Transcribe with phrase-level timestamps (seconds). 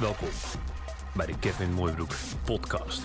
[0.00, 0.28] Welkom
[1.16, 3.00] bij de Kevin Mooibroek podcast.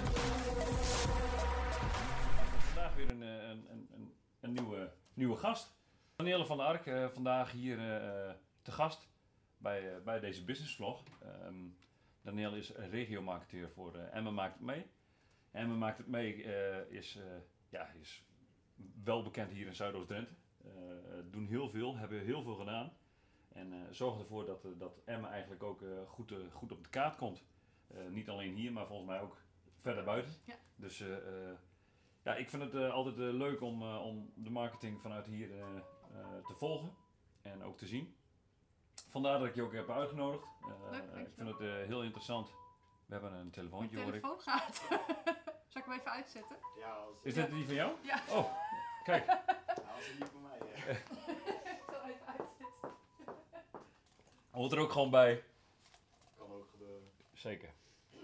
[2.60, 5.76] Vandaag weer een, eh, een, een, een, een nieuwe, nieuwe gast.
[6.16, 9.10] Danielle van der Ark, eh, vandaag hier eh, te gast
[9.58, 11.04] bij, bij deze business vlog.
[11.22, 11.56] Ehm
[12.22, 14.86] Danielle is regiomarketeur voor Emma Maakt Het Mee.
[15.52, 16.44] Emma Maakt Het Mee
[16.90, 17.20] is,
[17.70, 18.26] ja, is
[19.04, 20.34] wel bekend hier in Zuidoost-Drenthe.
[21.30, 22.94] Doen heel veel, hebben heel veel gedaan.
[23.54, 26.84] En eh, zorgen ervoor dat, eh, dat Emma eigenlijk ook eh, goed, eh, goed op
[26.84, 27.44] de kaart komt.
[27.88, 29.38] Eh, niet alleen hier, maar volgens mij ook
[29.82, 30.34] verder buiten.
[30.46, 30.56] Ja.
[30.76, 31.58] Dus eh, eh,
[32.24, 35.60] ja, ik vind het eh, altijd leuk om, eh, om de marketing vanuit hier eh,
[35.68, 36.96] eh, te volgen
[37.42, 38.16] en ook te zien.
[39.10, 40.46] Vandaar dat ik je ook heb uitgenodigd.
[40.62, 42.50] Eh, Leuk, ik vind het eh, heel interessant.
[43.06, 44.22] We hebben een Mijn telefoontje hoor ik.
[44.22, 44.76] telefoon gaat.
[45.68, 46.58] Zal ik hem even uitzetten?
[46.80, 47.92] Ja, als, Is dit die van jou?
[48.02, 48.22] Ja.
[48.30, 48.52] Oh,
[49.04, 49.26] kijk.
[49.26, 49.44] ja,
[49.96, 50.92] als het niet voor mij hè.
[51.72, 52.90] Ik zal even uitzetten.
[54.52, 55.44] Hoort er ook gewoon bij.
[56.38, 57.12] Kan ook gebeuren.
[57.34, 57.70] Zeker.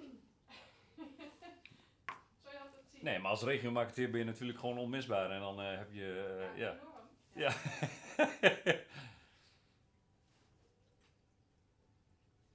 [2.43, 3.03] Zal je altijd zien?
[3.03, 5.31] Nee, maar als regiomarketeer ben je natuurlijk gewoon onmisbaar.
[5.31, 6.71] En dan eh, heb je, eh, ja.
[6.71, 6.85] enorm.
[7.33, 7.49] Ja.
[7.49, 7.53] Ja,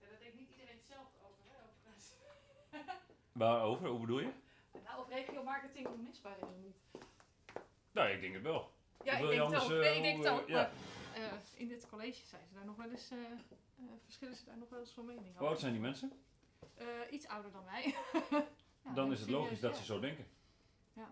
[0.00, 1.56] Daar denkt niet iedereen hetzelfde over, hè?
[1.68, 2.14] Overigens.
[3.42, 3.88] Waarover?
[3.88, 4.30] Hoe bedoel je?
[4.84, 6.76] Nou, of regio marketing onmisbaar is of niet.
[7.92, 8.70] Nou, ik denk het wel.
[9.04, 9.70] Ja, ik je denk het anders, ook.
[9.70, 10.48] eh, Nee, ik denk het eh, ook.
[10.48, 10.54] ja.
[10.54, 10.70] Maar
[11.14, 14.58] eh, in dit college zijn ze daar nog wel eens, eh, eh, verschillen ze daar
[14.58, 16.12] nog wel eens van mening Hoe oud zijn die mensen?
[17.10, 17.94] Iets ouder dan mij.
[18.84, 19.78] Ja, Dan is het logisch dat ja.
[19.78, 20.26] ze zo denken.
[20.92, 21.10] Ja.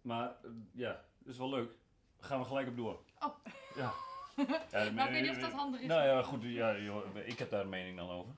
[0.00, 0.36] Maar
[0.72, 1.72] ja, dat is wel leuk.
[2.18, 3.02] Gaan we gelijk op door.
[3.18, 3.36] Oh.
[3.74, 3.92] Ja.
[4.70, 5.86] ja Maar ik weet niet of dat handig is.
[5.86, 6.42] Nou ja, goed.
[6.42, 8.34] Ja, joh, ik heb daar een mening dan over.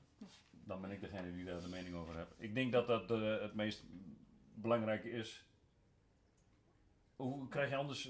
[0.50, 2.34] Dan ben ik degene die daar de mening over heeft.
[2.37, 3.09] Ik denk dat dat
[3.41, 3.84] het meest
[4.55, 5.47] belangrijke is.
[7.17, 8.03] Hoe krijg je anders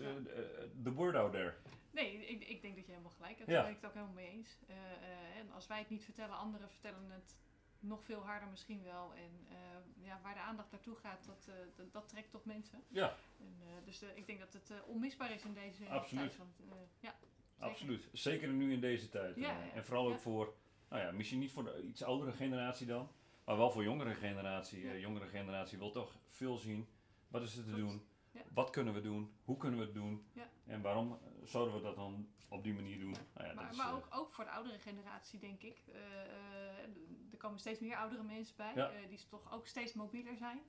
[0.83, 1.55] de word out there?
[1.91, 3.51] Nee, ik, ik denk dat je helemaal gelijk hebt.
[3.51, 3.55] Ja.
[3.55, 4.59] Daar ben ik het ook helemaal mee eens.
[4.67, 7.37] Eh, eh, en als wij het niet vertellen, anderen vertellen het
[7.81, 9.15] nog veel harder misschien wel.
[9.15, 12.83] En eh, ja, waar de aandacht naartoe gaat, dat, dat, dat trekt toch mensen.
[12.89, 16.25] Ja, En, dus ik denk dat het onmisbaar is in deze Absoluut.
[16.25, 16.37] tijd.
[16.37, 17.69] Want, ja, zeker.
[17.69, 18.09] absoluut.
[18.13, 19.37] Zeker nu in deze tijd.
[19.37, 19.73] Ja, ja.
[19.75, 20.55] En vooral ook voor,
[20.89, 23.11] nou ja, misschien niet voor de iets oudere generatie dan,
[23.45, 24.99] maar wel voor jongere generatie.
[24.99, 26.89] Jongere generatie wil toch veel zien.
[27.29, 28.07] Wat is er te doen?
[28.33, 28.41] Ja.
[28.53, 29.33] Wat kunnen we doen?
[29.45, 30.27] Hoe kunnen we het doen?
[30.33, 30.49] Ja.
[30.67, 33.11] En waarom zouden we dat dan op die manier doen?
[33.11, 35.83] Nou ja, Maar, dat is, maar eh, ook, ook voor de oudere generatie, denk ik.
[35.87, 40.61] Eh, eh, er komen steeds meer oudere mensen bij, die toch ook steeds mobieler zijn.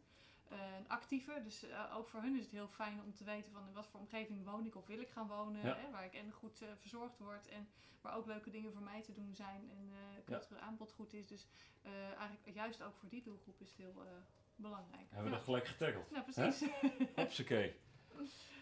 [0.49, 1.43] en actiever.
[1.43, 3.99] Dus ook voor hun is het heel fijn om te weten van in wat voor
[3.99, 5.61] omgeving woon ik of wil ik gaan wonen.
[5.61, 7.67] Hè, waar ik en goed verzorgd word en
[8.01, 9.91] waar ook leuke dingen voor mij te doen zijn en
[10.25, 11.27] cultureel aanbod goed is.
[11.27, 11.47] Dus
[12.17, 14.03] eigenlijk juist ook voor die doelgroep is het heel
[14.61, 15.07] belangrijk.
[15.09, 16.11] hebben we dat gelijk getackled.
[16.11, 16.69] Nou, precies.
[17.15, 17.75] Hopsakee.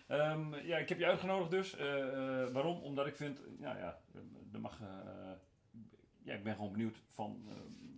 [0.07, 1.75] Ehm, ja, ik heb je uitgenodigd dus.
[1.75, 2.81] Eh, eh, waarom?
[2.81, 4.01] Omdat ik vind, ja, ja,
[4.53, 5.31] er mag, eh,
[6.23, 7.49] ja, ik ben gewoon benieuwd van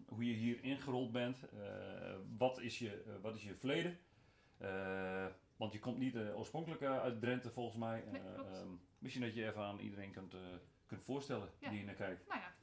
[0.08, 1.40] hoe je hier ingerold bent.
[2.38, 3.98] Wat, is je, wat is je verleden?
[5.56, 8.04] Want je komt niet oorspronkelijk uit Drenthe volgens mij.
[8.12, 8.68] Nee, Eh, ehm,
[9.00, 10.36] misschien dat je even aan iedereen kunt,
[10.86, 11.70] kunt voorstellen Ja.
[11.70, 12.28] die hier naar kijkt.
[12.28, 12.54] Nou ja,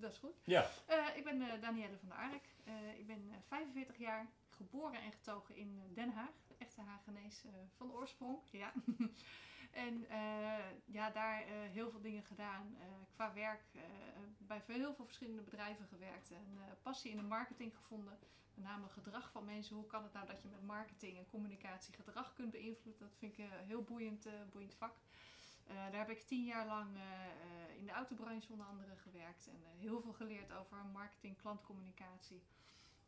[0.00, 0.34] dat is goed.
[0.44, 2.48] Ja, Eh, ik ben eh, Danielle van der Ark.
[2.64, 6.30] Eh, ik ben eh, 45 jaar, geboren en getogen in Den Haag.
[6.58, 8.72] Echte Hagenees eh, van oorsprong, ja.
[9.70, 10.06] en
[10.84, 12.76] ja, daar heel veel dingen gedaan
[13.14, 13.62] qua werk.
[14.38, 16.30] bij heel veel verschillende bedrijven gewerkt.
[16.30, 18.18] En passie in de marketing gevonden.
[18.54, 19.76] Met name gedrag van mensen.
[19.76, 23.08] Hoe kan het nou dat je met marketing en communicatie gedrag kunt beïnvloeden?
[23.08, 24.94] Dat vind ik een heel boeiend, boeiend vak.
[25.66, 29.48] Eh, daar heb ik tien jaar lang eh, eh, in de autobranche onder andere gewerkt
[29.48, 32.42] en heel veel geleerd over marketing, klantcommunicatie.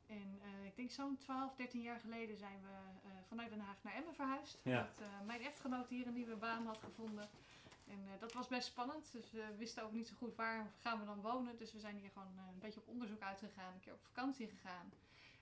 [0.07, 4.15] En ik denk zo'n 12, 13 jaar geleden zijn we vanuit Den Haag naar Emmen
[4.15, 4.61] verhuisd.
[4.63, 4.81] Ja.
[4.83, 7.29] Dat mijn echtgenoot hier een nieuwe baan had gevonden.
[7.89, 11.05] En dat was best spannend, dus we wisten ook niet zo goed waar gaan we
[11.05, 11.57] dan wonen.
[11.57, 14.93] Dus we zijn hier gewoon een beetje op onderzoek uitgegaan, een keer op vakantie gegaan.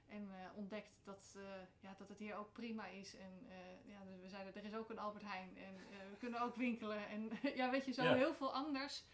[0.09, 1.43] En eh, ontdekt dat, eh,
[1.81, 3.15] ja, dat het hier ook prima is.
[3.17, 3.57] En eh,
[3.91, 5.77] ja, dus we zeiden, er is ook een Albert Heijn en
[6.11, 7.09] we kunnen ook winkelen.
[7.09, 7.31] En
[7.61, 8.15] ja, weet je, zo Ja.
[8.15, 9.05] heel veel anders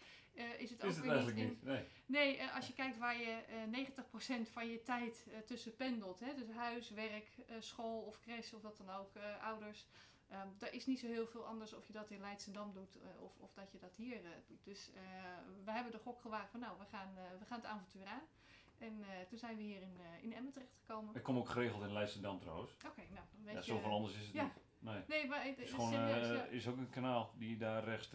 [0.57, 1.23] is het ook is het weer niet.
[1.23, 1.63] eigenlijk in- niet.
[1.63, 1.87] Nee.
[2.05, 3.63] Nee, als je kijkt waar je eh
[4.45, 6.19] 90% van je tijd tussen pendelt.
[6.19, 7.29] Hè, dus huis, werk,
[7.59, 9.87] school of crash of wat dan ook, ouders.
[10.29, 13.39] Ehm daar is niet zo heel veel anders of je dat in Leidschendam doet of,
[13.39, 14.63] of dat je dat hier doet.
[14.65, 14.91] Dus
[15.65, 18.23] we hebben de gok gewaagd van nou, we gaan, we gaan het avontuur aan.
[18.83, 21.15] En eh, toen zijn we hier in, eh, in Emmen terechtgekomen.
[21.15, 22.71] Ik kom ook geregeld in Leidschendam trouwens.
[22.71, 23.65] Oké, nou dan weet Ja, je...
[23.65, 24.43] zoveel anders is het ja.
[24.43, 24.53] niet.
[24.79, 25.01] Nee.
[25.07, 26.43] Nee, maar het is gewoon serieus, eh, ja.
[26.43, 28.13] is ook een kanaal die daar recht,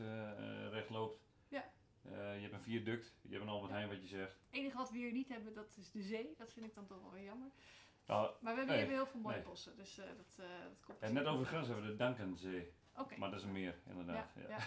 [0.71, 1.21] recht loopt.
[1.49, 1.65] Ja.
[2.03, 4.33] Je hebt een viaduct, je hebt een Albert Heijn wat je zegt.
[4.33, 6.35] Het enige wat we hier niet hebben, dat is de zee.
[6.39, 7.51] Dat vind ik dan toch wel weer jammer.
[8.07, 9.45] Nou, Maar we hebben Nee, hier weer heel veel mooie nee.
[9.45, 10.07] bossen, dus dat,
[10.37, 12.73] dat komt en net over de grens hebben we de Dankenzee.
[13.19, 14.29] Maar dat is een meer, inderdaad.
[14.35, 14.59] Ja, Ja,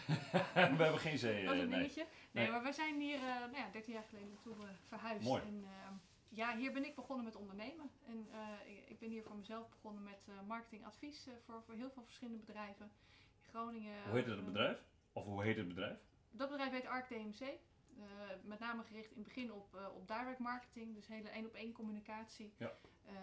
[0.62, 0.76] ja.
[0.78, 1.46] We hebben geen zee.
[1.46, 1.80] Dat is eh, een nee.
[1.80, 2.06] dingetje.
[2.32, 2.52] Nee, Nee.
[2.52, 5.24] maar wij zijn hier eh, nou ja, 13 jaar geleden naartoe eh, verhuisd.
[5.24, 5.42] Mooi.
[5.42, 5.94] En ehm,
[6.30, 7.92] ja, hier ben ik begonnen met ondernemen.
[8.08, 11.76] En eh, ik, ik ben hier voor mezelf begonnen met eh, marketingadvies eh, voor, voor
[11.76, 12.92] heel veel verschillende bedrijven.
[13.42, 14.04] In Groningen.
[14.10, 14.84] Hoe heet het eh, bedrijf?
[15.14, 15.98] Of hoe heet het bedrijf?
[16.32, 17.46] Dat bedrijf heet Arc DMC.
[17.98, 18.06] Eh,
[18.44, 21.54] met name gericht in het begin op, eh, op direct marketing, dus hele één op
[21.54, 22.54] één communicatie.
[22.58, 22.74] Ja.
[23.06, 23.14] Eh,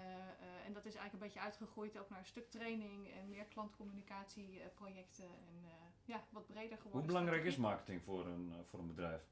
[0.66, 5.24] en dat is eigenlijk een beetje uitgegroeid ook naar een stuk training en meer klantcommunicatieprojecten
[5.24, 5.68] en
[6.04, 7.00] ja, wat breder geworden.
[7.00, 9.22] Hoe belangrijk is marketing voor een, voor een bedrijf?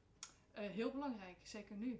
[0.51, 1.99] Heel belangrijk, zeker nu.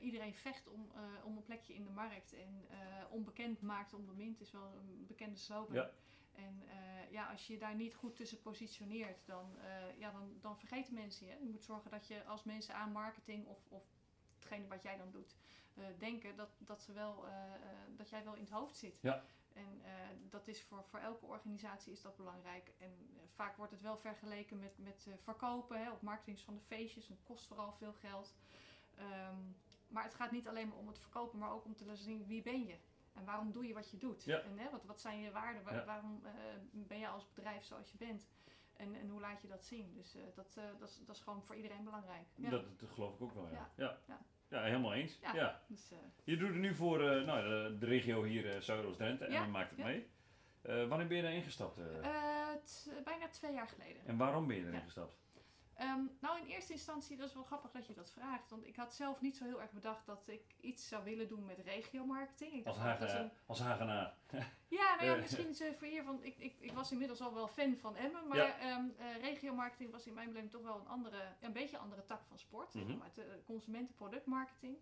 [0.00, 0.90] Iedereen vecht om,
[1.24, 2.34] om een plekje in de markt.
[2.34, 2.66] En
[3.10, 5.74] onbekend maakt onbemind is wel een bekende slogan.
[5.74, 5.90] Ja.
[6.34, 10.36] En eh, ja, als je je daar niet goed tussen positioneert, dan, eh, ja, dan,
[10.40, 11.36] dan vergeten mensen je.
[11.42, 13.82] Je moet zorgen dat je als mensen aan marketing of, of
[14.34, 15.36] hetgene wat jij dan doet,
[15.74, 17.24] eh, denken dat, dat, ze wel,
[17.96, 18.98] dat jij wel in het hoofd zit.
[19.00, 19.24] Ja.
[19.52, 19.82] En
[20.30, 22.72] dat is voor, voor elke organisatie is dat belangrijk.
[22.78, 22.90] En
[23.26, 25.82] vaak wordt het wel vergeleken met, met verkopen.
[25.82, 27.08] Hè, op marketing van de feestjes.
[27.08, 28.34] Het kost vooral veel geld.
[28.94, 29.36] Ehm,
[29.88, 32.26] maar het gaat niet alleen maar om het verkopen, maar ook om te laten zien
[32.26, 32.76] wie ben je.
[33.12, 34.24] En waarom doe je wat je doet?
[34.24, 34.40] Ja.
[34.40, 35.62] En hè, wat, wat zijn je waarden?
[35.62, 35.84] Waar- Ja.
[35.84, 36.32] Waarom eh,
[36.72, 38.28] ben je als bedrijf zoals je bent?
[38.76, 39.92] En, en hoe laat je dat zien?
[39.94, 42.26] Dus eh, dat, eh, dat, is, dat is gewoon voor iedereen belangrijk.
[42.34, 42.50] Ja.
[42.50, 43.70] Dat, dat geloof ik ook wel, ja.
[43.76, 43.98] Ja,
[44.48, 44.62] Ja.
[44.62, 45.18] helemaal eens.
[45.32, 45.62] Ja.
[45.68, 45.92] Dus,
[46.24, 49.78] Je doet het nu voor nou, de, de regio hier, uh, Zuidoost-Drenthe, en maakt het
[49.78, 50.10] mee.
[50.88, 51.76] Wanneer ben je daar ingestapt?
[53.04, 54.06] bijna twee jaar geleden.
[54.06, 55.20] en waarom ben je erin gestapt?
[55.76, 58.50] Ehm, nou, in eerste instantie, dat is wel grappig dat je dat vraagt.
[58.50, 61.44] Want ik had zelf niet zo heel erg bedacht dat ik iets zou willen doen
[61.46, 62.52] met regiomarketing.
[62.52, 64.14] Ik Als, dacht, dat is Hagen, een- als Hagenaar.
[64.68, 65.20] Ja, nou ja, Eh.
[65.20, 68.28] misschien is voor hier, want ik, ik, ik was inmiddels al wel fan van Emmen.
[68.28, 68.58] Maar Ja.
[68.58, 72.04] ehm, eh, regiomarketing was in mijn beleving toch wel een andere, een beetje een andere
[72.04, 72.74] tak van sport.
[72.74, 72.98] Mhm.
[73.14, 74.76] de consumentenproductmarketing.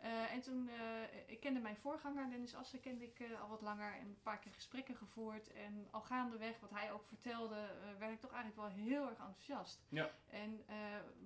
[0.00, 3.60] Eh, en toen, eh, ik kende mijn voorganger, Dennis Assen, kende ik eh, al wat
[3.60, 5.52] langer en een paar keer gesprekken gevoerd.
[5.52, 9.84] En al gaandeweg, wat hij ook vertelde, werd ik toch eigenlijk wel heel erg enthousiast.
[9.88, 10.10] Ja.
[10.30, 10.64] En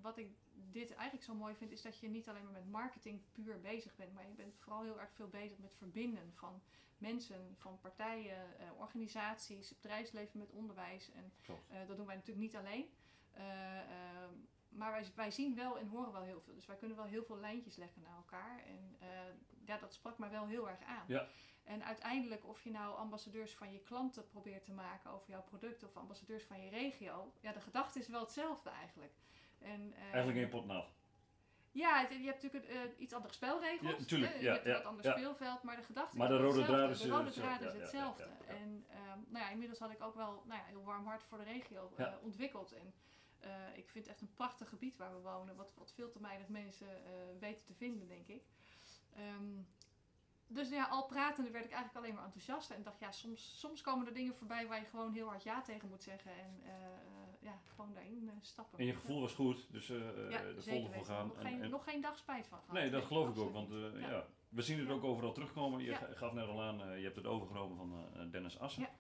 [0.01, 0.31] wat ik
[0.71, 3.97] dit eigenlijk zo mooi vind, is dat je niet alleen maar met marketing puur bezig
[3.97, 6.63] bent, maar je bent vooral heel erg veel bezig met verbinden van
[6.99, 8.47] mensen, van partijen,
[8.79, 11.11] organisaties, bedrijfsleven met onderwijs.
[11.13, 11.33] En
[11.87, 12.91] dat doen wij natuurlijk niet alleen.
[13.33, 14.29] Eh, eh,
[14.75, 16.55] maar wij, wij zien wel en horen wel heel veel.
[16.55, 18.63] Dus wij kunnen wel heel veel lijntjes leggen naar elkaar.
[18.67, 19.09] En eh,
[19.65, 21.05] ja, dat sprak mij wel heel erg aan.
[21.07, 21.27] Ja.
[21.65, 25.83] En uiteindelijk, of je nou ambassadeurs van je klanten probeert te maken over jouw product
[25.85, 29.13] of ambassadeurs van je regio, ja, de gedachte is wel hetzelfde eigenlijk.
[29.59, 30.87] En, eh, Eigenlijk één pot nat.
[31.73, 33.99] ja, het- je hebt natuurlijk een, eh, iets andere spelregels.
[33.99, 36.31] Ja, tuurlijk, hè, Je ja, hebt een ja, wat ander speelveld, maar de gedachte Maar
[36.33, 37.29] is de rode draad hetzelfde.
[37.29, 38.29] is, De rode eh, draad is hetzelfde.
[38.47, 41.39] En ehm, nou ja, inmiddels had ik ook wel nou ja, heel warm hart voor
[41.39, 41.93] de regio
[42.23, 42.73] ontwikkeld.
[42.73, 42.95] En
[43.43, 46.21] eh, ik vind het echt een prachtig gebied waar we wonen, wat, wat veel te
[46.21, 48.43] weinig mensen eh, weten te vinden, denk ik.
[49.17, 49.61] Ehm,
[50.47, 52.71] dus ja, al pratende werd ik eigenlijk alleen maar enthousiast.
[52.71, 55.63] En dacht, ja, soms, soms komen er dingen voorbij waar je gewoon heel hard ja
[55.63, 56.31] tegen moet zeggen.
[56.39, 56.71] En eh,
[57.41, 58.79] ja, gewoon daarin stappen.
[58.79, 61.27] En je gevoel was goed, dus Ja, er volle voor gaan.
[61.27, 62.73] Nog, En- geen, en- nog geen dag spijt van gehad.
[62.75, 64.01] nee, dat geloof ik ook, want niet.
[64.01, 64.27] ja.
[64.49, 64.95] we zien het Ja.
[64.95, 65.81] ook overal terugkomen.
[65.81, 65.97] Je Ja.
[65.97, 68.83] ga- gaf net al aan, je hebt het overgenomen van Dennis Assen.
[68.83, 68.91] Ja.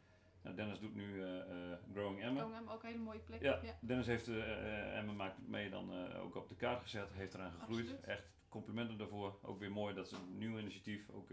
[0.43, 1.41] Nou, Dennis doet nu eh,
[1.73, 2.41] eh, Growing Emma.
[2.43, 3.43] Komen ook een hele mooie plek.
[3.43, 3.79] Ja, ja.
[3.81, 7.81] Dennis heeft eh, Emma maakt mee dan ook op de kaart gezet, heeft eraan gegroeid.
[7.81, 8.05] Absoluut.
[8.05, 9.39] Echt complimenten daarvoor.
[9.43, 11.09] Ook weer mooi, dat is een nieuw initiatief.
[11.11, 11.29] Ook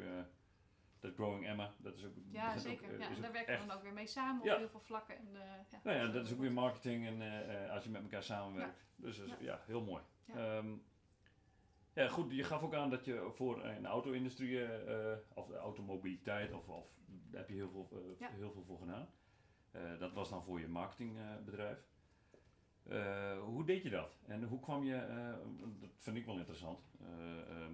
[1.00, 2.14] dat Growing Emma, dat is ook.
[2.32, 2.84] Ja, ook, zeker.
[2.94, 4.54] eh, ja, daar ook werken echt we dan ook weer mee samen Ja.
[4.54, 5.18] op heel veel vlakken.
[5.18, 5.28] En,
[5.70, 7.22] ja, Nou ja, dat is ook weer marketing en
[7.70, 8.86] als je met elkaar samenwerkt.
[8.96, 9.60] Dus Ja.
[9.66, 10.04] heel mooi.
[10.26, 10.64] Ja.
[11.94, 15.56] Ehm, ja, goed, je gaf ook aan dat je voor een auto-industrie, eh, of de
[15.58, 18.30] automobiliteit, of, of daar heb je heel veel, eh, Ja.
[18.32, 19.08] heel veel voor gedaan.
[20.00, 21.78] Dat was dan voor je marketingbedrijf.
[23.44, 24.20] Hoe deed je dat?
[24.28, 25.06] En hoe kwam je,
[25.80, 27.74] dat vind ik wel interessant, eh, ehm,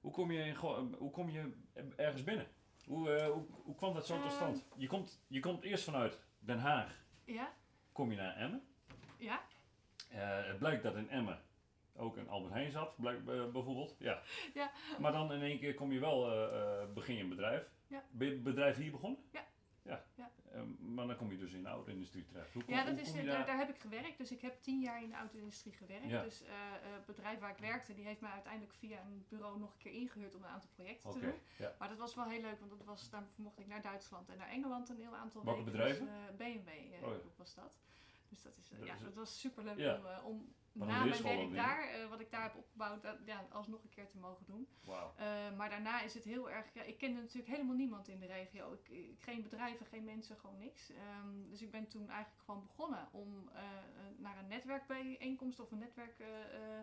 [0.00, 1.52] hoe, kom je in, go- hoe kom je
[1.96, 2.46] ergens binnen?
[2.86, 4.34] Hoe, hoe, hoe kwam dat zo tot Ehm.
[4.34, 4.66] stand?
[4.76, 7.52] Je komt, je komt eerst vanuit Den Haag, ja,
[7.92, 8.62] kom je naar Emmen.
[9.18, 9.40] ja,
[10.42, 11.40] het blijkt dat in Emmen
[12.00, 13.04] ook een Albert Heijn zat, eh,
[13.52, 13.96] bijvoorbeeld.
[13.98, 14.22] Ja.
[14.54, 14.70] Ja.
[14.98, 17.70] Maar dan in één keer kom je wel, eh, eh, begin je een bedrijf.
[17.86, 18.04] Ja.
[18.10, 19.20] Ben je het bedrijf hier begonnen?
[19.32, 19.44] Ja.
[19.82, 20.04] ja.
[20.14, 20.30] Ja.
[20.78, 22.52] Maar dan kom je dus in de auto-industrie terecht.
[22.52, 23.46] Hoe ja dat hoe is, daar, daar?
[23.46, 24.18] daar heb ik gewerkt.
[24.18, 26.08] Dus ik heb tien jaar in de auto-industrie gewerkt.
[26.08, 26.22] Ja.
[26.22, 26.42] Dus
[26.80, 29.92] het bedrijf waar ik werkte, die heeft mij uiteindelijk via een bureau nog een keer
[29.92, 31.34] ingehuurd om een aantal projecten te doen.
[31.58, 31.74] ja.
[31.78, 34.36] Maar dat was wel heel leuk, want dat was, daar mocht ik naar Duitsland en
[34.38, 35.72] naar Engeland een heel aantal Welke weken.
[35.72, 36.06] bedrijven?
[36.06, 37.78] Dus, BMW eh, Oh was dat.
[38.28, 41.04] Dus dat, is, Dat ja, is- dat was super leuk om, om Wat een na
[41.04, 44.18] mijn werk daar, eh, wat ik daar heb opgebouwd, dat, ja, alsnog een keer te
[44.18, 44.68] mogen doen.
[45.16, 46.74] Eh, maar daarna is het heel erg.
[46.74, 48.72] Ja, ik kende natuurlijk helemaal niemand in de regio.
[48.72, 50.90] Ik, geen bedrijven, geen mensen, gewoon niks.
[50.90, 53.62] Ehm, dus ik ben toen eigenlijk gewoon begonnen om eh,
[54.16, 56.18] naar een netwerkbijeenkomst of een netwerk.
[56.20, 56.78] eh, eh,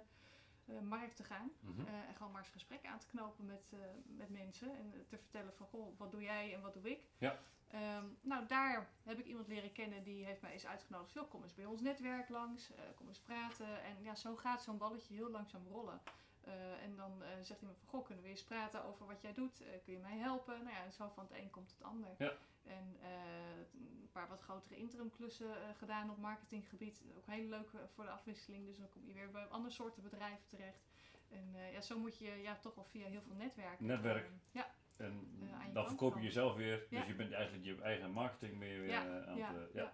[0.66, 1.52] eh, markt te gaan.
[1.60, 1.88] Mhm.
[1.88, 3.72] En gewoon maar eens gesprekken aan te knopen met,
[4.06, 4.78] met mensen.
[4.78, 7.00] En te vertellen van, goh, wat doe jij en wat doe ik?
[7.18, 7.40] Ja.
[7.72, 11.14] Ehm, nou, daar heb ik iemand leren kennen die heeft mij eens uitgenodigd.
[11.14, 13.84] Joh, kom eens bij ons netwerk langs, eh, kom eens praten.
[13.84, 16.02] En ja, zo gaat zo'n balletje heel langzaam rollen.
[16.42, 19.34] Eh, en dan eh, zegt iemand van, goh, kunnen we eens praten over wat jij
[19.34, 19.64] doet?
[19.84, 20.64] Kun je mij helpen?
[20.64, 22.16] Nou ja, en zo van het een komt het ander.
[22.18, 22.32] Ja.
[22.64, 27.04] En een paar wat grotere interimklussen gedaan op marketinggebied.
[27.18, 28.66] Ook heel leuk voor de afwisseling.
[28.66, 30.88] Dus dan kom je weer bij andere soorten bedrijven terecht.
[31.30, 33.86] En ja, zo moet je ja, toch wel via heel veel netwerken.
[33.86, 34.30] Netwerk.
[34.52, 35.28] ja, En
[35.68, 36.86] Eh, dan verkoop je jezelf weer.
[36.90, 37.00] Ja.
[37.00, 39.68] Dus je bent eigenlijk je eigen marketing meer weer Ja, eh, aan ja, het...
[39.70, 39.82] eh, ja.
[39.82, 39.94] ja.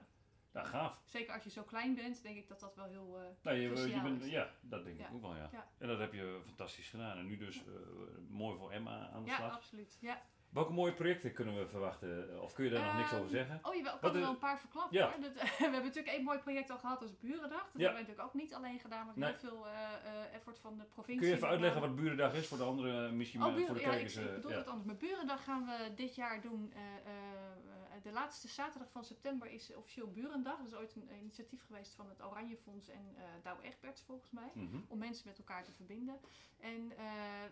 [0.52, 1.02] Nou, gaaf.
[1.06, 3.70] Zeker als je zo klein bent, denk ik dat dat wel heel eh Nou, je,
[4.02, 4.30] bent, is.
[4.30, 5.08] ja, dat denk Ja.
[5.08, 5.50] ik ook wel, ja.
[5.52, 5.68] Ja.
[5.78, 7.18] En dat heb je fantastisch gedaan.
[7.18, 7.72] En nu dus eh,
[8.30, 9.54] mooi voor Emma aan de Ja, slag.
[9.56, 9.98] absoluut.
[10.02, 10.22] Ja.
[10.54, 12.42] Welke mooie projecten kunnen we verwachten?
[12.42, 13.60] Of kun je daar nog niks Ehm, over zeggen?
[13.64, 15.14] Oh, je kan er wel een paar verklappen Ja.
[15.22, 17.50] Dat, we hebben natuurlijk één mooi project al gehad als Burendag.
[17.50, 17.62] Dat Ja.
[17.64, 19.30] hebben wij natuurlijk ook niet alleen gedaan, maar Nee.
[19.30, 21.20] heel veel eh, eh, effort van de provincie.
[21.22, 23.78] Kun je even uitleggen wat Burendag is voor de andere, misschien Oh, eh, buren, voor
[23.78, 24.16] de ja, ik, kijkers?
[24.18, 24.58] ik bedoel ja.
[24.58, 24.88] het anders.
[24.88, 26.74] Met Burendag gaan we dit jaar doen.
[28.04, 30.58] De laatste zaterdag van september is officieel Burendag.
[30.58, 34.32] Dat is ooit een initiatief geweest van het Oranje Fonds en eh Douwe Egberts volgens
[34.32, 34.52] mij.
[34.54, 34.78] Mhm.
[34.88, 36.20] Om mensen met elkaar te verbinden.
[36.60, 37.06] En eh,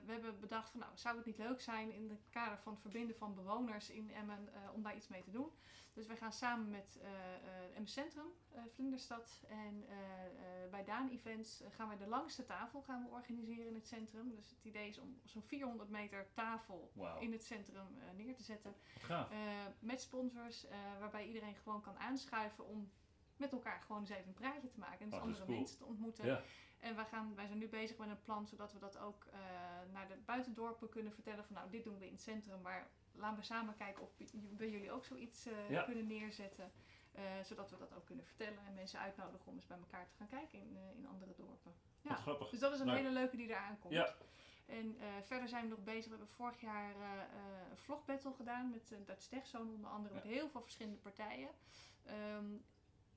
[0.05, 2.81] we hebben bedacht van nou, zou het niet leuk zijn in het kader van het
[2.81, 5.51] verbinden van bewoners in Emmen eh, om daar iets mee te doen.
[5.93, 7.09] Dus we gaan samen met eh
[7.61, 9.85] eh, Emmen Centrum, eh, Vlinderstad en
[10.69, 14.35] bij Daan Events gaan we de langste tafel gaan we organiseren in het centrum.
[14.35, 18.75] Dus het idee is om zo'n 400 meter tafel in het centrum neer te zetten.
[19.79, 20.65] met sponsors,
[20.99, 22.91] waarbij iedereen gewoon kan aanschuiven om
[23.35, 24.99] met elkaar gewoon eens even een praatje te maken.
[24.99, 25.57] En dus andere cool.
[25.57, 26.25] mensen te ontmoeten.
[26.25, 26.41] Ja.
[26.79, 29.25] En wij, gaan, wij zijn nu bezig met een plan zodat we dat ook
[29.91, 31.45] naar de buitendorpen kunnen vertellen.
[31.45, 32.89] Van nou, dit doen we in het centrum, maar
[33.21, 34.11] laten we samen kijken of
[34.57, 35.83] we jullie ook zoiets eh, Ja.
[35.83, 36.71] kunnen neerzetten.
[37.11, 40.13] Eh, zodat we dat ook kunnen vertellen en mensen uitnodigen om eens bij elkaar te
[40.17, 41.73] gaan kijken in, eh, in andere dorpen.
[42.01, 42.15] Wat Ja.
[42.15, 42.49] grappig.
[42.49, 42.95] Dus dat is een Leuk.
[42.95, 43.93] hele leuke die eraan komt.
[43.93, 44.15] Ja.
[44.65, 46.03] En verder zijn we nog bezig.
[46.03, 46.95] We hebben vorig jaar
[47.71, 50.13] een vlogbattle gedaan met uh, Dutch Techzone onder andere.
[50.15, 50.21] Ja.
[50.21, 51.49] Met heel veel verschillende partijen.
[52.05, 52.45] Ehm,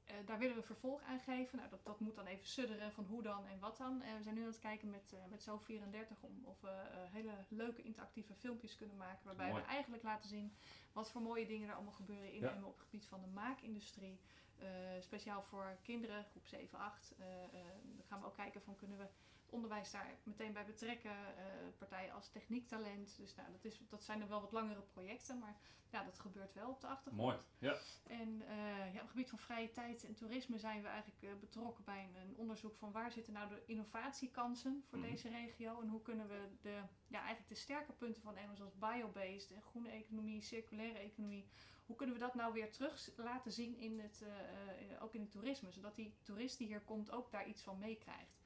[0.04, 1.58] eh, daar willen we vervolg aan geven.
[1.58, 4.02] Nou, dat, dat moet dan even sudderen van hoe dan en wat dan.
[4.02, 6.98] En we zijn nu aan het kijken met, eh met Zo34 om of we eh,
[7.12, 9.24] hele leuke interactieve filmpjes kunnen maken.
[9.24, 9.62] Waarbij Mooi.
[9.62, 10.56] we eigenlijk laten zien
[10.92, 12.58] wat voor mooie dingen er allemaal gebeuren in Ja.
[12.64, 14.20] Op het gebied van de maakindustrie.
[14.58, 14.66] Eh,
[15.00, 17.14] speciaal voor kinderen, groep 7, 8.
[17.18, 17.50] Eh, eh,
[17.96, 19.06] dan gaan we ook kijken van kunnen we
[19.54, 21.10] onderwijs daar meteen bij betrekken.
[21.10, 21.44] eh,
[21.78, 23.16] partijen als Techniektalent.
[23.16, 25.56] Dus nou, dat, is, dat zijn er wel wat langere projecten, maar
[25.90, 27.22] ja, dat gebeurt wel op de achtergrond.
[27.22, 27.38] Mooi.
[27.58, 27.76] Ja.
[28.06, 31.30] En eh, ja, op het gebied van vrije tijd en toerisme zijn we eigenlijk eh,
[31.40, 35.08] betrokken bij een, een onderzoek van waar zitten nou de innovatiekansen voor Mhm.
[35.08, 38.78] deze regio en hoe kunnen we de, ja, eigenlijk de sterke punten van Emmen zoals
[38.78, 41.48] biobased en groene economie, circulaire economie,
[41.86, 44.24] hoe kunnen we dat nou weer terug laten zien in het,
[45.00, 48.43] ook in het toerisme, zodat die toerist die hier komt ook daar iets van meekrijgt.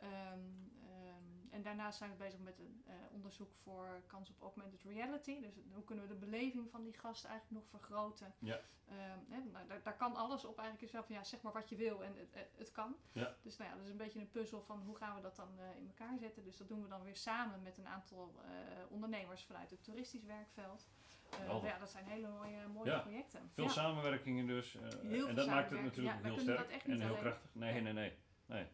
[0.00, 0.38] Ehm,
[0.84, 5.40] ehm, en daarnaast zijn we bezig met een eh, onderzoek voor kans op augmented reality.
[5.40, 8.34] Dus hoe kunnen we de beleving van die gast eigenlijk nog vergroten.
[8.38, 8.60] Ja.
[8.88, 10.58] Ehm, nou, daar, daar kan alles op.
[10.58, 12.96] Eigenlijk is wel van ja, zeg maar wat je wil en het, het, kan.
[13.12, 13.36] Ja.
[13.42, 15.48] Dus nou ja, dat is een beetje een puzzel van hoe gaan we dat dan
[15.58, 16.44] eh, in elkaar zetten.
[16.44, 18.50] Dus dat doen we dan weer samen met een aantal eh,
[18.88, 20.88] ondernemers vanuit het toeristisch werkveld.
[21.30, 21.70] Geweldig.
[21.70, 22.98] ja, dat zijn hele mooie, mooie Ja.
[22.98, 23.50] projecten.
[23.54, 23.70] Veel ja.
[23.70, 24.76] samenwerkingen dus.
[25.02, 27.54] veel en dat maakt het natuurlijk heel sterk dat echt en heel krachtig.
[27.54, 27.92] Nee, Nee.
[27.92, 28.12] nee,
[28.46, 28.66] nee.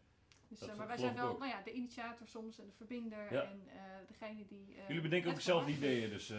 [0.49, 3.43] Dus, eh, maar wij zijn wel nou ja, de initiator soms en de verbinder Ja.
[3.43, 4.75] en eh, degene die.
[4.77, 6.33] eh, Jullie bedenken ook zelf ideeën, dus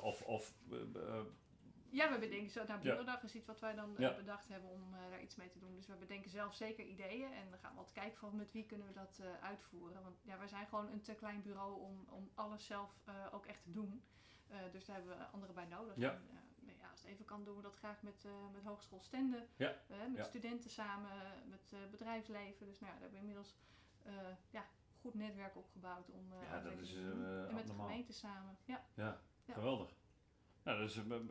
[0.00, 0.54] of, of
[1.90, 2.64] Ja, we bedenken zo.
[2.66, 2.90] Nou, Ja.
[2.90, 4.14] Burendag is iets wat wij dan Ja.
[4.14, 5.74] bedacht hebben om daar iets mee te doen.
[5.74, 7.32] Dus we bedenken zelf zeker ideeën.
[7.32, 10.02] En dan gaan we altijd kijken van met wie kunnen we dat uitvoeren.
[10.02, 12.90] Want ja, wij zijn gewoon een te klein bureau om, om alles zelf
[13.32, 14.02] ook echt te doen.
[14.72, 15.96] Dus daar hebben we anderen bij nodig.
[15.96, 16.12] Ja.
[16.12, 16.42] En, nou ja,
[16.94, 19.46] als het even kan doen we dat graag met, eh, met Hogeschool Stende.
[19.56, 19.68] Ja.
[19.88, 20.22] Eh, met Ja.
[20.24, 21.10] studenten samen,
[21.48, 22.66] met eh, bedrijfsleven.
[22.66, 23.54] Dus nou ja, daar hebben we inmiddels
[24.50, 24.64] ja,
[25.00, 28.56] goed netwerk opgebouwd om uh, Ja, dat is, en met de gemeente samen.
[28.64, 29.54] Ja, ja, Ja.
[29.54, 29.90] geweldig.
[30.62, 31.26] Nou, dat is eh, super.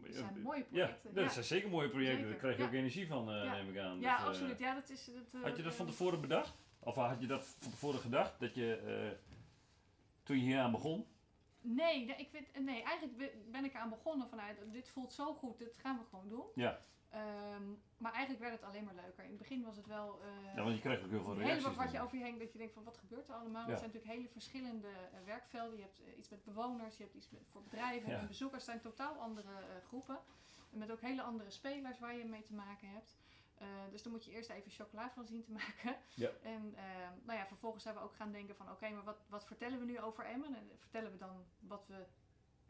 [0.00, 1.14] dat zijn mooie Ja, projecten.
[1.14, 1.30] dat Ja.
[1.30, 2.14] zijn zeker mooie projecten.
[2.16, 2.68] Zeker, Daar krijg je ja.
[2.68, 3.52] ook energie van, Ja.
[3.52, 4.00] neem ik aan.
[4.00, 4.58] Ja, Dus, absoluut.
[4.58, 6.54] Ja, dat is, dat, Had je dat van tevoren bedacht?
[6.78, 8.40] Of had je dat van tevoren gedacht?
[8.40, 9.16] Dat je,
[10.22, 11.06] toen je hier aan begon?
[11.60, 15.58] Nee, ik weet, nee, eigenlijk be- ben ik aan begonnen vanuit dit voelt zo goed,
[15.58, 16.44] dit gaan we gewoon doen.
[16.54, 16.80] Ja.
[17.10, 17.62] Ehm,
[17.96, 19.24] maar eigenlijk werd het alleen maar leuker.
[19.24, 21.64] In het begin was het wel eh Ja, want je krijgt ook heel veel reacties.
[21.64, 23.64] hele wat, je over je heen dat je denkt van wat gebeurt er allemaal.
[23.64, 23.68] Ja.
[23.70, 25.76] Het zijn natuurlijk hele verschillende eh, werkvelden.
[25.76, 28.18] Je hebt eh, iets met bewoners, je hebt iets met, voor bedrijven Ja.
[28.18, 28.66] en bezoekers.
[28.66, 29.52] Het zijn totaal andere
[29.86, 30.18] groepen.
[30.72, 33.16] En met ook hele andere spelers waar je mee te maken hebt.
[33.60, 35.96] Eh, dus dan moet je eerst even chocola van zien te maken.
[36.14, 36.30] Ja.
[36.42, 39.46] En ehm, nou ja, vervolgens zijn we ook gaan denken van oké, maar wat, wat
[39.46, 40.54] vertellen we nu over Emmen?
[40.54, 42.06] En vertellen we dan wat we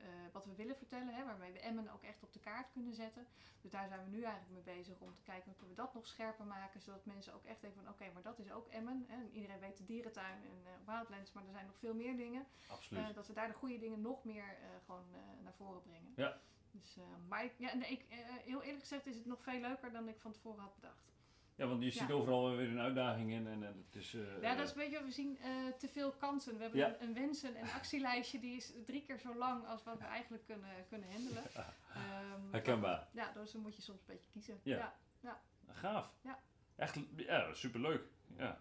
[0.00, 2.94] eh, wat we willen vertellen, hè, waarmee we Emmen ook echt op de kaart kunnen
[2.94, 3.26] zetten.
[3.60, 5.94] Dus daar zijn we nu eigenlijk mee bezig om te kijken hoe kunnen we dat
[5.94, 9.04] nog scherper maken, zodat mensen ook echt denken van oké, maar dat is ook Emmen.
[9.08, 9.14] Hè.
[9.14, 12.46] En iedereen weet de dierentuin en eh, Wildlands, maar er zijn nog veel meer dingen.
[12.68, 13.14] Absoluut.
[13.14, 15.04] Dat we daar de goede dingen nog meer gewoon
[15.42, 16.12] naar voren brengen.
[16.16, 16.40] Ja.
[16.72, 19.60] Dus, eh, maar ik, ja, nee, ik, eh, heel eerlijk gezegd is het nog veel
[19.60, 21.12] leuker dan ik van tevoren had bedacht.
[21.54, 22.14] ja, want je ziet ja.
[22.14, 24.14] overal weer een uitdaging in en, en het is...
[24.14, 25.38] eh, Ja, dat is een beetje, we zien
[25.78, 26.54] te veel kansen.
[26.56, 26.86] We hebben Ja.
[26.88, 30.44] een, een wensen- en actielijstje die is drie keer zo lang als wat we eigenlijk
[30.46, 31.42] kunnen, kunnen handelen.
[31.54, 33.08] Ehm, Herkenbaar.
[33.12, 34.60] Ja, dus dan moet je soms een beetje kiezen.
[34.62, 34.94] Ja.
[35.20, 35.40] Ja.
[35.68, 36.12] Gaaf.
[36.22, 36.38] Ja.
[36.76, 38.02] Echt, ja, superleuk.
[38.36, 38.60] Ja.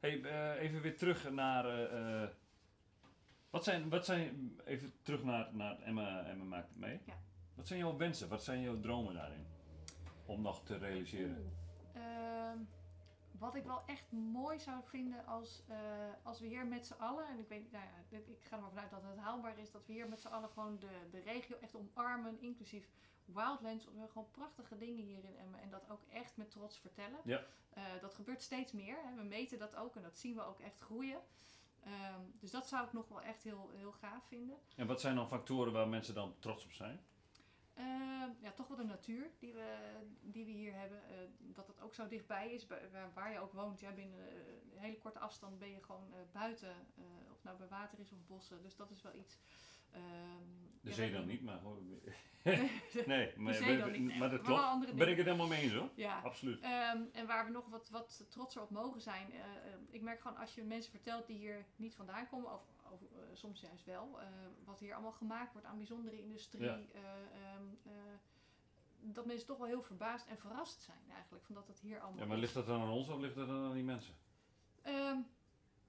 [0.00, 0.24] Hey,
[0.58, 1.64] even weer terug naar...
[3.54, 4.56] wat, zijn, wat zijn...
[4.64, 7.00] Even terug naar, naar Emma, Emma maakt het mee.
[7.06, 7.14] Ja.
[7.54, 8.28] Wat zijn jouw wensen?
[8.28, 9.46] Wat zijn jouw dromen daarin?
[10.26, 11.52] Om nog te realiseren.
[11.92, 12.58] Ehm,
[13.38, 15.76] wat ik wel echt mooi zou vinden als, eh,
[16.22, 18.62] als we hier met z'n allen, en ik weet, nou ja, dit- ik ga er
[18.62, 21.20] maar vanuit dat het haalbaar is, dat we hier met z'n allen gewoon de, de
[21.20, 22.88] regio echt omarmen, inclusief
[23.24, 23.84] Wildlands.
[23.84, 27.18] We hebben gewoon prachtige dingen hier in Emmen en dat ook echt met trots vertellen.
[27.24, 27.40] Ja.
[27.74, 28.96] Eh, dat gebeurt steeds meer.
[29.04, 29.14] Hè.
[29.16, 31.18] We meten dat ook en dat zien we ook echt groeien.
[31.84, 34.56] Ehm, dus dat zou ik nog wel echt heel, heel gaaf vinden.
[34.76, 37.00] En wat zijn dan factoren waar mensen dan trots op zijn?
[37.74, 39.76] Ehm, ja, toch wel de natuur die we,
[40.20, 41.08] die we hier hebben.
[41.08, 42.66] eh, dat het ook zo dichtbij is,
[43.14, 43.80] waar, je ook woont.
[43.80, 44.36] Ja, binnen eh,
[44.72, 46.74] een hele korte afstand ben je gewoon eh, buiten.
[47.32, 48.62] of nou bij water is of bossen.
[48.62, 49.38] Dus dat is wel iets.
[49.94, 50.42] Ehm,
[50.80, 51.60] De zee dan niet, maar
[53.06, 54.18] nee, maar, dan niet.
[54.18, 54.94] maar dat klopt.
[54.94, 55.90] Ben ik het helemaal mee eens hoor.
[55.94, 56.20] Ja.
[56.24, 56.60] Absoluut.
[56.60, 59.32] Ehm, en waar we nog wat, wat trotser op mogen zijn.
[59.32, 62.62] eh, eh, ik merk gewoon als je mensen vertelt die hier niet vandaan komen, of,
[62.92, 64.18] of eh, soms juist wel,
[64.64, 66.64] wat hier allemaal gemaakt wordt aan bijzondere industrie.
[66.64, 66.78] Ja.
[66.92, 67.92] eh, ehm, eh,
[69.00, 72.20] dat mensen toch wel heel verbaasd en verrast zijn eigenlijk van dat het hier allemaal
[72.20, 74.14] Ja, maar ligt dat dan aan ons of ligt dat dan aan die mensen?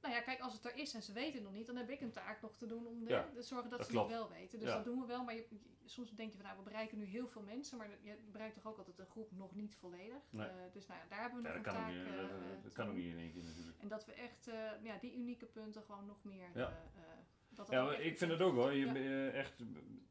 [0.06, 1.90] Nou ja, kijk, als het er is en ze weten het nog niet, dan heb
[1.90, 4.10] ik een taak nog te doen om de, Ja, te zorgen dat, dat ze klopt.
[4.12, 4.60] het wel weten.
[4.60, 4.76] Dus Ja.
[4.76, 5.48] dat doen we wel, maar je,
[5.86, 8.66] soms denk je van nou, we bereiken nu heel veel mensen, maar je bereikt toch
[8.68, 10.22] ook altijd een groep nog niet volledig.
[10.30, 10.48] Nee.
[10.48, 11.92] Eh, dus nou ja, daar hebben we nog een taak.
[11.94, 13.78] niet, eh, dat, eh, dat kan ook niet in één keer natuurlijk.
[13.82, 14.46] En dat we echt
[14.82, 16.50] ja, die unieke punten gewoon nog meer.
[17.70, 17.86] Ja.
[17.86, 18.74] dat ik vind het ook hoor.
[18.74, 18.96] Je, Ja.
[18.96, 19.60] eh, echt,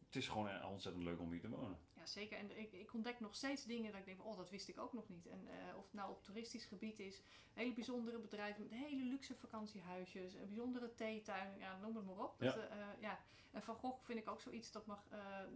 [0.07, 1.79] het is gewoon eh, ontzettend leuk om hier te wonen.
[1.97, 2.39] Ja, zeker.
[2.39, 4.93] En ik, ik ontdek nog steeds dingen dat ik denk, oh, dat wist ik ook
[4.93, 5.27] nog niet.
[5.27, 7.23] En eh, of het nou op toeristisch gebied is,
[7.53, 12.35] hele bijzondere bedrijven met hele luxe vakantiehuisjes, een bijzondere theetuin, ja, noem het maar op.
[12.39, 12.53] Ja.
[12.53, 12.69] Dat,
[13.01, 13.21] ja.
[13.51, 15.05] En Van Gogh vind ik ook zoiets, dat mag,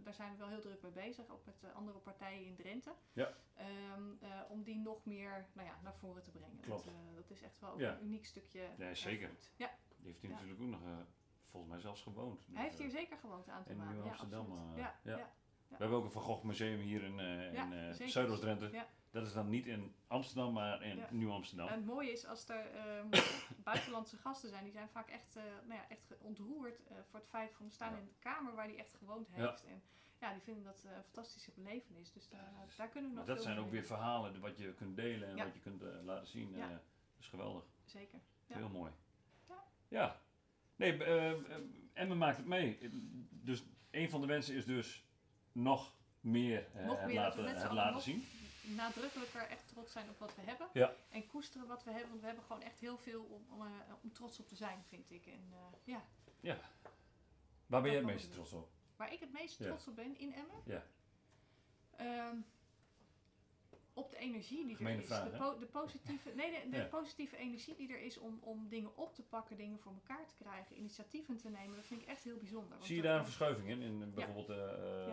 [0.03, 2.93] daar zijn we wel heel druk mee bezig, ook met andere partijen in Drenthe.
[3.13, 3.33] Ja.
[3.55, 6.59] Ehm, eh, om die nog meer nou ja, naar voren te brengen.
[6.59, 6.83] Klopt.
[6.85, 7.93] Dat, dat is echt wel Ja.
[7.97, 8.61] een uniek stukje.
[8.77, 9.29] Ja, zeker.
[9.55, 10.35] Ja, Die heeft hier Ja.
[10.35, 10.81] natuurlijk ook nog,
[11.49, 12.47] volgens mij zelfs gewoond.
[12.53, 14.03] hij heeft hier zeker gewoond een aantal in maanden.
[14.03, 14.33] Ja, absoluut.
[14.33, 15.17] eh, ja, ja.
[15.17, 15.31] ja.
[15.67, 17.15] We hebben ook een Van Gogh museum hier in,
[17.53, 18.07] Ja, in eh.
[18.07, 18.85] Zuidoost-Drenthe.
[19.11, 21.07] Dat is dan niet in Amsterdam, maar in Ja.
[21.11, 21.67] Nieuw-Amsterdam.
[21.67, 23.09] En het mooie is als er ehm,
[23.63, 27.53] buitenlandse gasten zijn, die zijn vaak echt, eh, nou ja, echt ontroerd voor het feit
[27.53, 29.47] van we staan in de kamer waar hij echt gewoond Ja.
[29.47, 29.65] heeft.
[29.65, 29.81] En
[30.19, 32.11] ja, die vinden dat een fantastische belevenis.
[32.11, 34.73] Dus daar, Ja, dus- daar kunnen we nog dat zijn ook weer verhalen wat je
[34.73, 35.43] kunt delen en Ja.
[35.43, 36.55] wat je kunt laten zien.
[36.55, 36.67] Ja.
[36.69, 36.79] dat
[37.19, 37.63] is geweldig.
[37.85, 38.19] Zeker.
[38.47, 38.91] Heel mooi.
[39.87, 40.19] Ja.
[40.79, 40.85] Ja.
[40.85, 41.37] Nee, eh, eh,
[41.93, 42.77] Emma maakt het mee.
[43.29, 45.05] Dus een van de wensen is dus
[45.51, 48.25] nog meer, eh, Nog meer, laten, het laten zien.
[48.75, 50.67] Nadrukkelijker echt trots zijn op wat we hebben.
[50.73, 50.93] Ja.
[51.09, 53.67] En koesteren wat we hebben, want we hebben gewoon echt heel veel om, om,
[54.01, 55.25] om trots op te zijn, vind ik.
[55.25, 55.93] En eh,
[56.41, 56.57] ja,
[57.65, 58.69] Waar ben je het meeste kan trots op?
[58.95, 59.65] waar ik het meest Ja.
[59.65, 60.61] trots op ben in Emmen.
[60.65, 60.83] Ja.
[61.95, 62.35] Ehm,
[63.99, 65.07] op de energie die Gemene er is.
[65.07, 66.85] vraag, de, po- de positieve, nee, de, de Ja.
[66.85, 70.33] positieve energie die er is om, om dingen op te pakken, dingen voor elkaar te
[70.43, 72.77] krijgen, initiatieven te nemen, dat vind ik echt heel bijzonder.
[72.81, 73.81] Zie je daar een verschuiving in?
[73.81, 75.07] In bijvoorbeeld eh,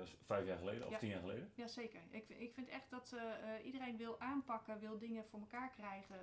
[0.00, 1.50] eh, vijf jaar geleden of tien jaar geleden?
[1.54, 2.00] Ja, zeker.
[2.10, 6.16] Ik, vind- ik vind echt dat eh, iedereen wil aanpakken, wil dingen voor elkaar krijgen,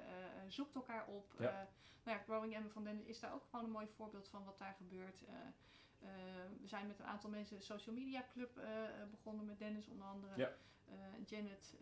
[0.47, 1.33] zoekt elkaar op.
[1.39, 1.67] Ja.
[2.03, 4.57] Nou ja, Growing Emmen van Den is daar ook gewoon een mooi voorbeeld van wat
[4.57, 5.21] daar gebeurt.
[6.61, 8.59] We zijn met een aantal mensen de social media club
[9.11, 10.33] begonnen, met Dennis onder andere.
[10.35, 10.51] Ja.
[10.89, 10.95] Eh,
[11.25, 11.75] Janet.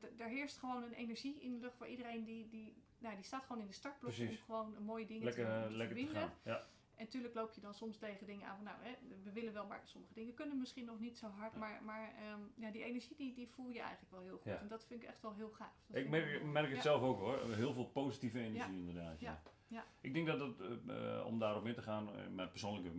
[0.00, 3.24] d- daar heerst gewoon een energie in de lucht waar iedereen die, die, nou, die
[3.24, 6.02] staat gewoon in de startblok om gewoon een mooie dingen Lekker, te, eh, lekker te
[6.02, 6.14] verbinden.
[6.22, 6.32] gaan.
[6.44, 6.66] Ja.
[6.96, 9.66] En natuurlijk loop je dan soms tegen dingen aan van nou, hè, we willen wel,
[9.66, 11.52] maar sommige dingen kunnen misschien nog niet zo hard.
[11.52, 11.58] Ja.
[11.58, 14.44] Maar, maar ehm, ja, die energie die, die voel je eigenlijk wel heel goed.
[14.52, 14.58] Ja.
[14.58, 15.72] En dat vind ik echt wel heel gaaf.
[15.86, 16.08] Dat Ik
[16.44, 17.54] merk, het zelf ook hoor.
[17.54, 19.20] Heel veel positieve energie inderdaad.
[19.20, 19.42] Ja.
[19.68, 19.84] Ja.
[20.00, 22.90] Ik denk dat het, eh, om daarop in te gaan, mijn persoonlijke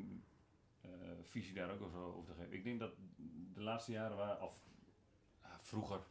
[1.21, 2.53] visie daar ook over te geven.
[2.53, 2.93] Ik denk dat
[3.53, 4.53] de laatste jaren waren, of
[5.73, 6.01] vroeger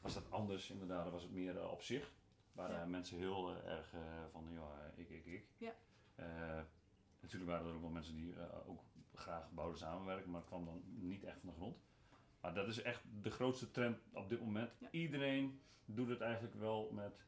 [0.00, 1.10] was dat anders inderdaad.
[1.10, 2.12] Was het meer eh, op zich.
[2.52, 2.84] Waren Ja.
[2.86, 5.46] mensen heel eh, erg eh, van, ja, ik, ik, ik.
[5.58, 5.74] Ja.
[7.20, 8.34] Natuurlijk waren er ook wel mensen die
[8.66, 8.82] ook
[9.14, 11.76] graag wouden samenwerken, maar het kwam dan niet echt van de grond.
[12.40, 14.70] Maar dat is echt de grootste trend op dit moment.
[14.78, 14.88] Ja.
[14.90, 17.24] Iedereen doet het eigenlijk wel met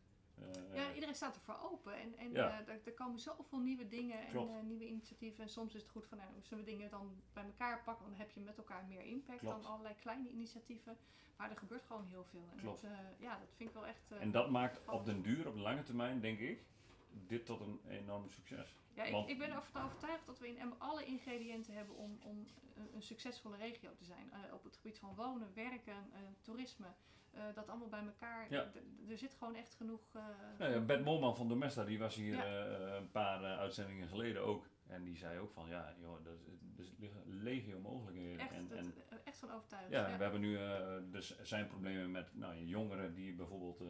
[0.75, 1.95] Ja, iedereen staat ervoor open.
[2.01, 2.61] En, en Ja.
[2.61, 4.51] eh, er, er komen zoveel nieuwe dingen en Klopt.
[4.51, 5.43] eh, nieuwe initiatieven.
[5.45, 8.05] En soms is het goed van, nou, zullen we dingen dan bij elkaar pakken?
[8.05, 9.63] Want dan heb je met elkaar meer impact Klopt.
[9.63, 10.97] dan allerlei kleine initiatieven.
[11.37, 12.49] Maar er gebeurt gewoon heel veel.
[12.53, 12.81] En Klopt.
[12.83, 14.11] Dat, eh, ja, dat vind ik wel echt...
[14.13, 16.65] eh, en dat maakt op den duur, op de lange termijn, denk ik,
[17.27, 18.75] dit tot een enorm succes.
[18.95, 22.19] Ja, ik, Want- ik ben ervan overtuigd dat we in Emmen alle ingrediënten hebben om,
[22.25, 24.31] om een, een succesvolle regio te zijn.
[24.33, 26.87] Eh, op het gebied van wonen, werken, eh, toerisme.
[27.31, 28.47] eh, dat allemaal bij elkaar.
[28.51, 28.71] Ja.
[29.09, 30.01] Er zit gewoon echt genoeg.
[30.15, 30.23] eh,
[30.59, 32.45] Nou ja, Bert Molman van Domesta, die was hier Ja.
[32.67, 34.67] eh, een paar eh, uitzendingen geleden ook.
[34.87, 36.33] En die zei ook van, ja, joh, er
[36.79, 38.39] er liggen legio mogelijkheden.
[38.39, 39.91] echt, en, dat- en, eh, echt van overtuigd.
[39.91, 43.81] ja, we hebben nu, eh, dus zijn problemen met nou, jongeren die bijvoorbeeld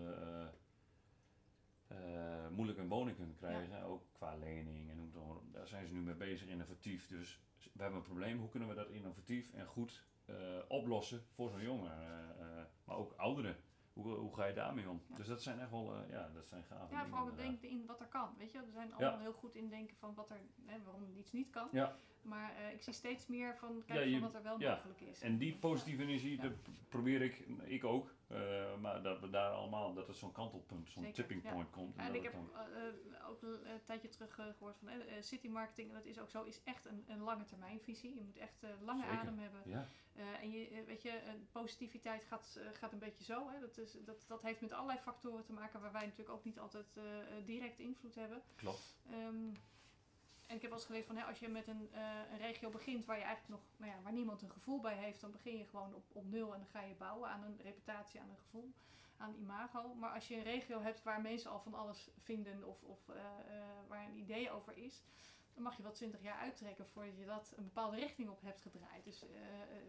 [1.88, 3.82] eh, eh, moeilijk een woning kunnen krijgen.
[3.82, 5.40] Ook qua lening en hoe.
[5.52, 7.06] Daar zijn ze nu mee bezig, innovatief.
[7.08, 7.40] Dus
[7.72, 8.38] we hebben een probleem.
[8.38, 10.34] Hoe kunnen we dat innovatief en goed eh,
[10.68, 11.92] oplossen voor zo'n jongen?
[12.38, 13.56] eh, maar ook ouderen.
[13.92, 15.02] Hoe, hoe ga je daarmee om?
[15.08, 15.16] Ja.
[15.16, 17.86] Dus dat zijn echt wel, eh, ja, dat zijn gave Ja, vooral het denken in
[17.86, 18.34] wat er kan.
[18.38, 21.32] Weet je, we zijn allemaal heel goed in denken van wat er, hè, waarom iets
[21.32, 21.68] niet kan.
[21.72, 21.96] Ja.
[22.22, 25.20] Maar ik zie steeds meer van kijken van wat er wel mogelijk is.
[25.20, 26.52] En die positieve energie, dat
[26.88, 31.12] probeer ik, ik ook, eh, maar dat we daar allemaal, dat het zo'n kantelpunt, zo'n
[31.12, 31.52] tipping ja.
[31.52, 31.96] point komt.
[31.96, 34.88] En dat ik heb dan- eh, eh, ook een tijdje terug eh, gehoord van
[35.20, 38.14] city marketing, en dat is ook zo, is echt een, een lange termijn visie.
[38.14, 39.18] Je moet echt lange Zeker.
[39.18, 39.60] adem hebben.
[39.64, 39.88] ja,
[40.40, 41.20] en je, weet je,
[41.52, 43.48] positiviteit gaat, gaat een beetje zo.
[43.50, 43.60] Hè.
[43.60, 46.58] Dat, is, dat, dat heeft met allerlei factoren te maken waar wij natuurlijk ook niet
[46.58, 46.86] altijd
[47.44, 48.42] direct invloed hebben.
[48.56, 48.96] klopt.
[49.10, 49.52] Ehm,
[50.84, 53.68] gelezen van hè, als je met een, eh, een regio begint waar je eigenlijk nog,
[53.76, 56.52] nou ja, waar niemand een gevoel bij heeft, dan begin je gewoon op, op nul
[56.52, 58.72] en dan ga je bouwen aan een reputatie, aan een gevoel,
[59.16, 59.94] aan imago.
[59.94, 63.16] Maar als je een regio hebt waar mensen al van alles vinden of, of eh,
[63.16, 65.02] eh, waar een idee over is,
[65.54, 68.60] dan mag je wel twintig jaar uittrekken voordat je dat een bepaalde richting op hebt
[68.60, 69.04] gedraaid.
[69.04, 69.24] Dus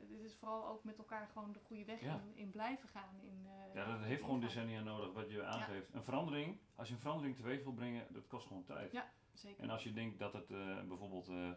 [0.09, 2.13] dit is vooral ook met elkaar gewoon de goede weg Ja.
[2.13, 3.19] in, in blijven gaan.
[3.21, 5.93] In, Ja, dat heeft gewoon decennia nodig, wat je aangeeft.
[5.93, 8.91] Een verandering, als je een verandering teweeg wil brengen, dat kost gewoon tijd.
[8.91, 9.09] Ja.
[9.37, 9.63] Zeker.
[9.63, 11.51] En als je denkt dat het eh, bijvoorbeeld eh,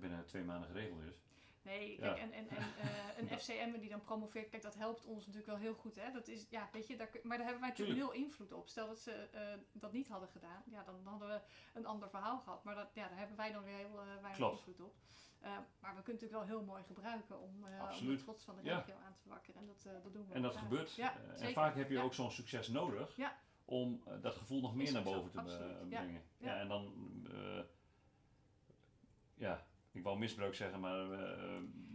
[0.00, 1.22] binnen twee maanden geregeld is.
[1.62, 2.16] Nee, Ja.
[2.16, 5.60] en, en, en eh, een FCM die dan promoveert, kijk, dat helpt ons natuurlijk wel
[5.60, 5.96] heel goed.
[5.96, 6.10] Hè?
[6.12, 8.68] Dat is, ja, weet je, daar, maar daar hebben wij natuurlijk nul invloed op.
[8.68, 9.28] Stel dat ze
[9.72, 11.40] dat niet hadden gedaan, ja, dan hadden we
[11.74, 12.64] een ander verhaal gehad.
[12.64, 14.94] Maar dat, ja, daar hebben wij dan weer heel weinig invloed op.
[15.40, 17.64] Eh, maar we kunnen het natuurlijk wel heel mooi gebruiken om,
[18.00, 18.76] om de trots van de Ja.
[18.78, 19.60] regio aan te wakkeren.
[19.60, 20.94] En dat, dat doen we En dat gebeurt.
[20.94, 22.02] Ja, en vaak heb je Ja.
[22.02, 23.36] ook zo'n succes nodig Ja.
[23.64, 25.88] Om eh, dat gevoel nog meer naar zo, boven te eh, absoluut.
[25.88, 26.22] Brengen.
[26.38, 26.54] Ja.
[26.54, 26.60] Ja.
[26.60, 26.92] en dan,
[27.32, 27.60] eh,
[29.34, 31.06] ja, ik wou misbruik zeggen, maar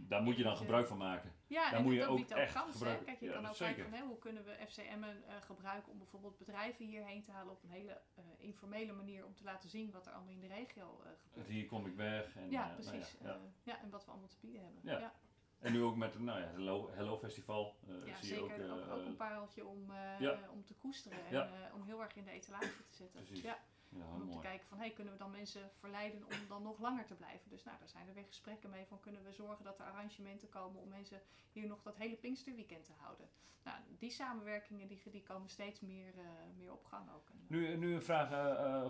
[0.08, 1.32] daar moet je dan gebruik van maken.
[1.46, 3.04] Ja, Daar en moet je dat ook biedt ook echt kansen.
[3.04, 3.74] Kijk, je Ja, kan ook zeker.
[3.74, 7.62] kijken van hè, hoe kunnen we FCM'en gebruiken om bijvoorbeeld bedrijven hierheen te halen op
[7.62, 8.00] een hele
[8.38, 11.48] informele manier om te laten zien wat er allemaal in de regio gebeurt.
[11.48, 12.36] hier kom ik weg.
[12.36, 13.16] En, Ja, nou precies.
[13.62, 14.80] ja, en wat we allemaal te bieden hebben.
[14.84, 15.12] Ja.
[15.60, 17.76] En nu ook met nou ja, Hello, Hello Festival.
[17.88, 18.70] eh, Ja, zie je zeker.
[18.72, 20.38] ook, Ook, eh, ook, een pareltje om, eh, ja.
[20.52, 21.70] om te koesteren en Ja.
[21.74, 23.22] om heel erg in de etalage te zetten.
[23.24, 23.42] Precies.
[23.44, 24.40] Ja, om te mooi.
[24.40, 27.50] kijken van, hey, kunnen we dan mensen verleiden om dan nog langer te blijven?
[27.50, 30.48] Dus nou, daar zijn er weer gesprekken mee van, kunnen we zorgen dat er arrangementen
[30.48, 31.20] komen om mensen
[31.52, 33.28] hier nog dat hele Pinksterweekend te houden?
[33.64, 36.14] Nou, die samenwerkingen die, die komen steeds meer,
[36.56, 37.28] meer op gang ook.
[37.46, 38.28] Nu, nu een vraag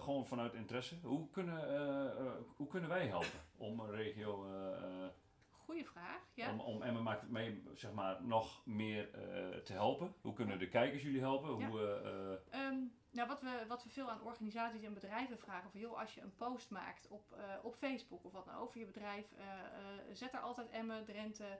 [0.03, 0.97] gewoon vanuit interesse.
[1.03, 4.47] Hoe kunnen, hoe kunnen wij helpen om een regio,
[5.79, 6.53] vraag, ja.
[6.53, 10.15] om, om Emma maakt het mee, zeg maar, nog meer eh, te helpen?
[10.21, 11.59] Hoe kunnen de kijkers jullie helpen?
[11.59, 11.69] Ja.
[11.69, 12.79] Hoe, eh, eh, Ehm,
[13.11, 16.21] nou, wat, we, wat we veel aan organisaties en bedrijven vragen, van joh, als je
[16.21, 19.27] een post maakt op, op Facebook of wat dan over je bedrijf,
[20.13, 21.59] zet er altijd Emmen, Drenthe,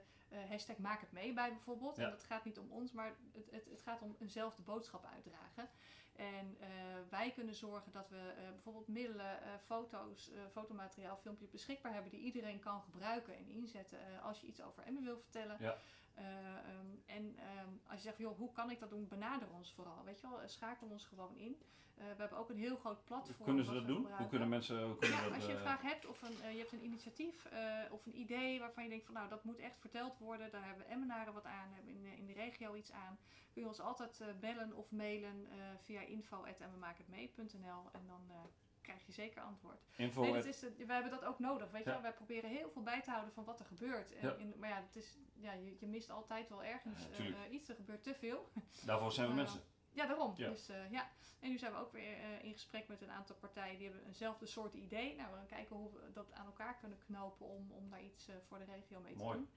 [0.49, 1.95] hashtag maak het mee bij bijvoorbeeld.
[1.95, 2.03] Ja.
[2.03, 5.69] En dat gaat niet om ons, maar het, het, het gaat om eenzelfde boodschap uitdragen.
[6.15, 6.67] En eh,
[7.09, 12.19] wij kunnen zorgen dat we eh, bijvoorbeeld middelen, eh, foto's, fotomateriaal, filmpjes beschikbaar hebben die
[12.19, 15.57] iedereen kan gebruiken en inzetten als je iets over Emmen wil vertellen.
[15.59, 15.77] Ja.
[16.21, 19.07] Eh, ehm, en ehm, als je zegt, joh, hoe kan ik dat doen?
[19.07, 20.03] Benader ons vooral.
[20.03, 21.61] Weet je wel, Eh, schakel ons gewoon in.
[21.95, 23.35] Eh, we hebben ook een heel groot platform.
[23.37, 24.07] hoe kunnen ze dat doen?
[24.17, 26.57] Hoe kunnen mensen hoe kunnen Ja, dat, als je een vraag hebt of een, je
[26.59, 27.47] hebt een initiatief
[27.91, 30.87] of een idee waarvan je denkt van nou dat moet echt verteld worden, daar hebben
[30.87, 33.17] Emmenaren wat aan, hebben in, de- in de regio iets aan,
[33.53, 35.47] kun je ons altijd bellen of mailen
[35.81, 38.31] via info.emmenmaakhetmee.nl en dan
[38.81, 39.81] krijg je zeker antwoord.
[39.95, 41.93] info Nee, dat is het, wij hebben dat ook nodig, weet je Ja.
[41.93, 42.01] wel.
[42.03, 44.11] Wij proberen heel veel bij te houden van wat er gebeurt.
[44.15, 44.35] En Ja.
[44.35, 47.69] in, maar ja, het is, ja je, je mist altijd wel ergens Ja, eh, iets,
[47.69, 48.49] er gebeurt te veel.
[48.85, 49.61] daarvoor zijn we Eh, mensen.
[49.93, 50.33] Ja, daarom.
[50.35, 50.49] Ja.
[50.49, 51.09] Dus, eh, ja.
[51.39, 54.45] En nu zijn we ook weer in gesprek met een aantal partijen die hebben eenzelfde
[54.45, 55.15] soort idee.
[55.15, 58.29] Nou, we gaan kijken hoe we dat aan elkaar kunnen knopen om, om daar iets
[58.47, 59.37] voor de regio mee te Mooi.
[59.37, 59.49] doen.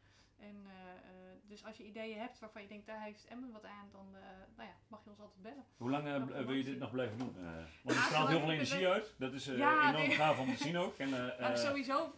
[0.48, 3.64] En eh, eh, dus als je ideeën hebt waarvan je denkt, daar heeft Emmen wat
[3.64, 4.20] aan, dan eh,
[4.57, 5.64] nou ja, mag je ons altijd bellen.
[5.76, 7.35] Hoe lang wil je dit nog blijven doen?
[7.35, 9.14] Want je Ah, straalt heel veel het energie uit.
[9.18, 10.98] Dat is enorm gaaf om te zien ook.
[10.98, 12.14] En, Nou, sowieso,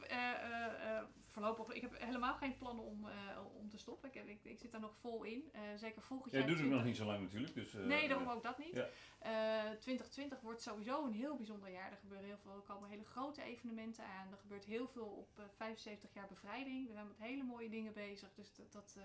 [1.37, 3.15] voorlopig, ik heb helemaal geen plannen om, eh,
[3.61, 4.09] om te stoppen.
[4.09, 5.49] Ik, heb- ik, ik zit daar nog vol in.
[5.53, 6.49] Eh, zeker volgend Jij jaar.
[6.49, 7.55] doet het nog 20 niet zo lang natuurlijk.
[7.55, 8.75] Dus, eh, Nee, daarom ook dat niet.
[8.75, 8.87] ja.
[9.19, 11.91] Eh, 2020 wordt sowieso een heel bijzonder jaar.
[11.91, 14.31] Er gebeuren heel veel, er komen hele grote evenementen aan.
[14.33, 16.87] Er gebeurt heel veel op eh, 75 jaar bevrijding.
[16.87, 18.35] We zijn met hele mooie dingen bezig.
[18.35, 18.99] Dus dat, dat,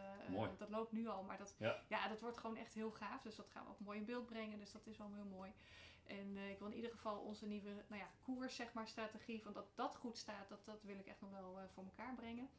[0.58, 1.24] dat loopt nu al.
[1.24, 1.84] Maar dat, Ja.
[1.88, 2.08] ja.
[2.08, 3.22] dat wordt gewoon echt heel gaaf.
[3.22, 4.60] Dus dat gaan we ook mooi in beeld brengen.
[4.60, 5.52] Dus dat is wel heel mooi.
[6.20, 9.42] En eh, ik wil in ieder geval onze nieuwe nou ja, koers, zeg maar, strategie,
[9.44, 12.16] van dat dat goed staat, dat, dat wil ik echt nog wel eh, voor elkaar
[12.16, 12.50] brengen.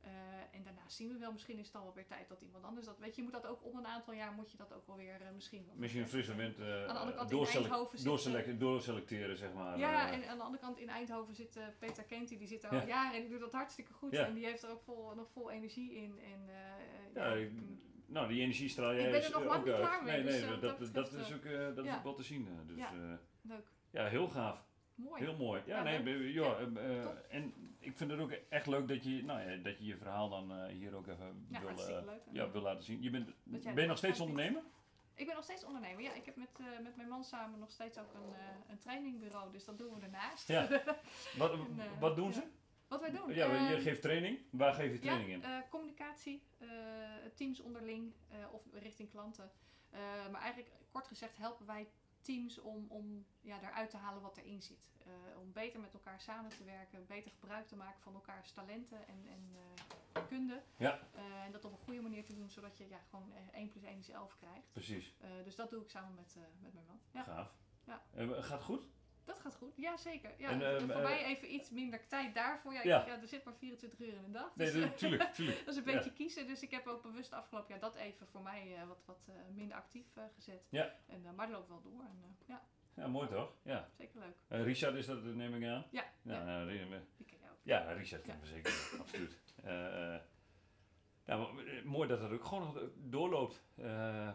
[0.00, 0.10] Eh,
[0.52, 2.86] en daarna zien we wel, misschien is het al wel weer tijd dat iemand anders
[2.86, 3.14] dat weet.
[3.14, 5.20] Je, je moet dat ook om een aantal jaar moet je dat ook wel weer
[5.34, 5.66] misschien.
[5.66, 8.60] wel Misschien een frisse wind eh, Aan de andere kant in doorselec- Eindhoven zit, doorselec-
[8.60, 9.78] doorselecteren, zeg maar.
[9.78, 12.80] Ja, en aan de andere kant in Eindhoven zit Peter Kenty, die zit daar Ja.
[12.80, 14.12] al jaren en die doet dat hartstikke goed.
[14.12, 14.26] Ja.
[14.26, 16.18] En die heeft er ook vol, nog vol energie in.
[16.20, 16.48] En,
[17.14, 19.64] Ja, ik- mm, nou, die energie straal jij Ik ben er is, nog eh, lang
[19.64, 21.84] niet klaar mee, Nee, dus, nee, eh, dat, wat dat is ook, eh, dat is
[21.84, 21.96] ja.
[21.96, 22.46] ook wel te zien.
[22.48, 22.84] eh, Dus,
[23.42, 23.66] leuk.
[23.90, 24.66] ja, heel gaaf.
[24.94, 25.22] Mooi.
[25.22, 25.62] Heel mooi.
[25.66, 27.24] Ja, Ja, nee, ja, eh, eh, top.
[27.28, 30.28] en ik vind het ook echt leuk dat je, nou, ja, dat je je verhaal
[30.28, 32.20] dan eh, hier ook even wil, eh, leuk.
[32.32, 33.02] Ja, wil laten zien.
[33.02, 34.62] Je bent, ben je nog steeds ondernemer?
[35.14, 36.02] Ik ben nog steeds ondernemer.
[36.02, 38.78] Ja, ik heb met, eh, met mijn man samen nog steeds ook een, eh, een
[38.78, 39.52] trainingbureau.
[39.52, 40.48] Dus dat doen we ernaast.
[40.48, 40.68] Ja.
[41.38, 42.42] Wat, En, eh, wat doen ze?
[42.88, 43.34] Wat wij doen?
[43.34, 44.38] Ja, je Ehm, geeft training.
[44.50, 45.42] Waar geef je training ja, in?
[45.42, 46.68] eh, communicatie, eh,
[47.34, 49.50] teams onderling eh, of richting klanten.
[50.30, 51.88] Maar eigenlijk, kort gezegd, helpen wij
[52.20, 54.86] teams om, om ja, daaruit te halen wat erin zit.
[55.38, 59.26] Om beter met elkaar samen te werken, beter gebruik te maken van elkaars talenten en,
[59.26, 59.56] en
[60.28, 60.62] kunde.
[60.76, 61.00] Ja.
[61.44, 63.82] En dat op een goede manier te doen, zodat je ja, gewoon eh, 1 plus
[63.82, 64.72] 1 is 11 krijgt.
[64.72, 65.14] Precies.
[65.44, 67.00] Dus dat doe ik samen met, met mijn man.
[67.10, 67.54] Ja, Gaaf.
[67.84, 68.02] Ja.
[68.40, 68.82] Gaat het goed?
[69.28, 69.72] Dat gaat goed.
[69.76, 70.30] Ja, zeker.
[70.38, 72.72] Ja, En, ehm, voor eh, mij even iets minder tijd daarvoor.
[72.72, 73.06] Ja, ik- Ja.
[73.20, 74.56] er zit maar 24 uur in een dag.
[74.56, 75.58] Nee, dus, dat- tuurlijk, tuurlijk.
[75.64, 78.42] dat is een beetje kiezen, dus ik heb ook bewust afgelopen jaar dat even voor
[78.42, 80.66] mij eh, wat, wat eh, minder actief eh, gezet.
[80.68, 80.94] Ja.
[81.06, 82.62] En, eh, maar dat loopt wel door en eh, ja,
[82.94, 83.52] Ja, mooi toch?
[83.62, 83.88] Ja.
[83.98, 84.36] zeker leuk.
[84.48, 85.84] Eh, Richard is dat, neem ik aan?
[85.90, 86.78] Ja, Ja, nou, die
[87.26, 87.56] ken jij ook.
[87.62, 88.72] ja Richard kennen we zeker.
[89.00, 89.36] Absoluut.
[89.64, 90.20] Eh, eh,
[91.24, 93.62] eh, mooi dat dat ook gewoon nog doorloopt.
[93.76, 94.30] Eh,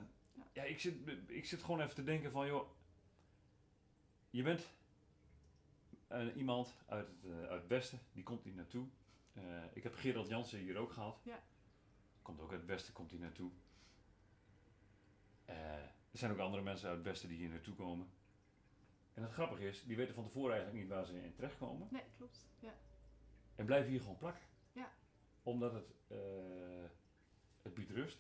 [0.54, 0.96] ja, ik, zit,
[1.28, 2.70] ik zit gewoon even te denken van, joh,
[4.30, 4.74] je bent
[6.08, 8.88] eh, iemand uit het, eh, uit het Westen, die komt hier naartoe.
[9.34, 11.22] Eh, ik heb Gerald Jansen hier ook gehad.
[11.24, 11.44] Ja.
[12.22, 13.52] Komt ook uit het Westen, komt hier naartoe.
[15.46, 18.08] Er zijn ook andere mensen uit het Westen die hier naartoe komen.
[19.14, 21.88] En het grappige is, die weten van tevoren eigenlijk niet waar ze in terechtkomen.
[21.92, 22.48] Nee, klopt.
[22.60, 22.74] Ja.
[23.56, 24.44] En blijven hier gewoon plakken.
[24.72, 24.92] Ja.
[25.44, 25.94] Omdat het,
[27.62, 28.20] het biedt rust.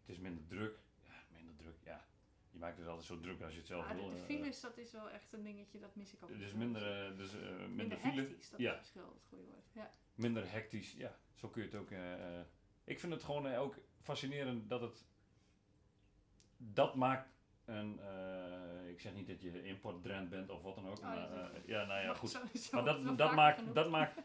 [0.00, 0.78] Het is minder druk.
[1.02, 1.76] Ja, minder druk.
[1.84, 2.04] Ja,
[2.52, 4.04] je maakt het altijd zo druk als je het zelf Ah, wil.
[4.04, 6.38] de, de eh, files, dat is wel echt een dingetje, dat mis ik ook.
[6.38, 8.20] dus minder, eh, dus, eh, minder, minder file.
[8.22, 8.78] hectisch, dat Ja.
[8.80, 9.66] is wel het goede woord.
[9.72, 9.90] Ja.
[10.14, 10.92] Minder hectisch.
[10.92, 11.90] Ja, zo kun je het ook.
[12.84, 15.04] ik vind het gewoon ook fascinerend dat het.
[16.56, 17.28] Dat maakt
[17.64, 18.00] een.
[18.88, 20.98] ik zeg niet dat je importdrent bent of wat dan ook.
[20.98, 22.40] Oh, maar, ja, nou ja, goed.
[22.72, 24.18] Maar dat, dat, maakt, dat maakt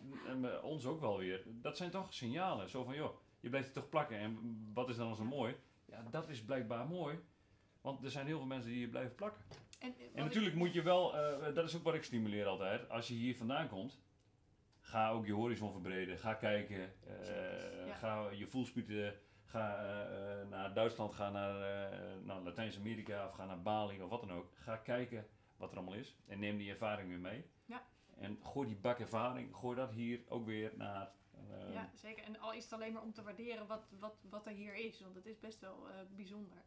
[0.61, 1.43] ons ook wel weer.
[1.45, 2.69] Dat zijn toch signalen.
[2.69, 4.17] Zo van, joh, je blijft hier toch plakken.
[4.17, 5.55] En wat is dan zo mooi?
[5.85, 7.19] Ja, dat is blijkbaar mooi.
[7.87, 9.41] Want er zijn heel veel mensen die hier blijven plakken.
[9.79, 12.89] En, En ik- natuurlijk moet je wel, eh, dat is ook wat ik stimuleer altijd.
[12.89, 13.99] Als je hier vandaan komt,
[14.79, 16.17] ga ook je horizon verbreden.
[16.17, 16.93] Ga kijken.
[17.07, 17.93] eh, Ja.
[17.93, 19.19] Ga je voelspieten.
[19.45, 21.53] Ga eh, naar Duitsland, ga naar,
[22.23, 24.51] naar Latijns-Amerika of ga naar Bali of wat dan ook.
[24.55, 26.15] Ga kijken wat er allemaal is.
[26.27, 27.45] En neem die ervaring weer mee.
[27.65, 27.83] Ja.
[28.17, 31.11] En gooi die bak ervaring, gooi dat hier ook weer naar.
[31.71, 32.23] Ja, zeker.
[32.23, 34.99] En al is het alleen maar om te waarderen wat, wat, wat er hier is.
[35.01, 36.63] Want het is best wel bijzonder.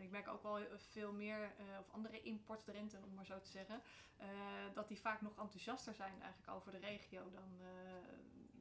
[0.00, 3.40] En ik merk ook wel heel- veel meer, eh, of andere importdrenten om maar zo
[3.40, 3.82] te zeggen,
[4.16, 4.26] eh,
[4.74, 7.68] dat die vaak nog enthousiaster zijn eigenlijk over de regio dan, eh,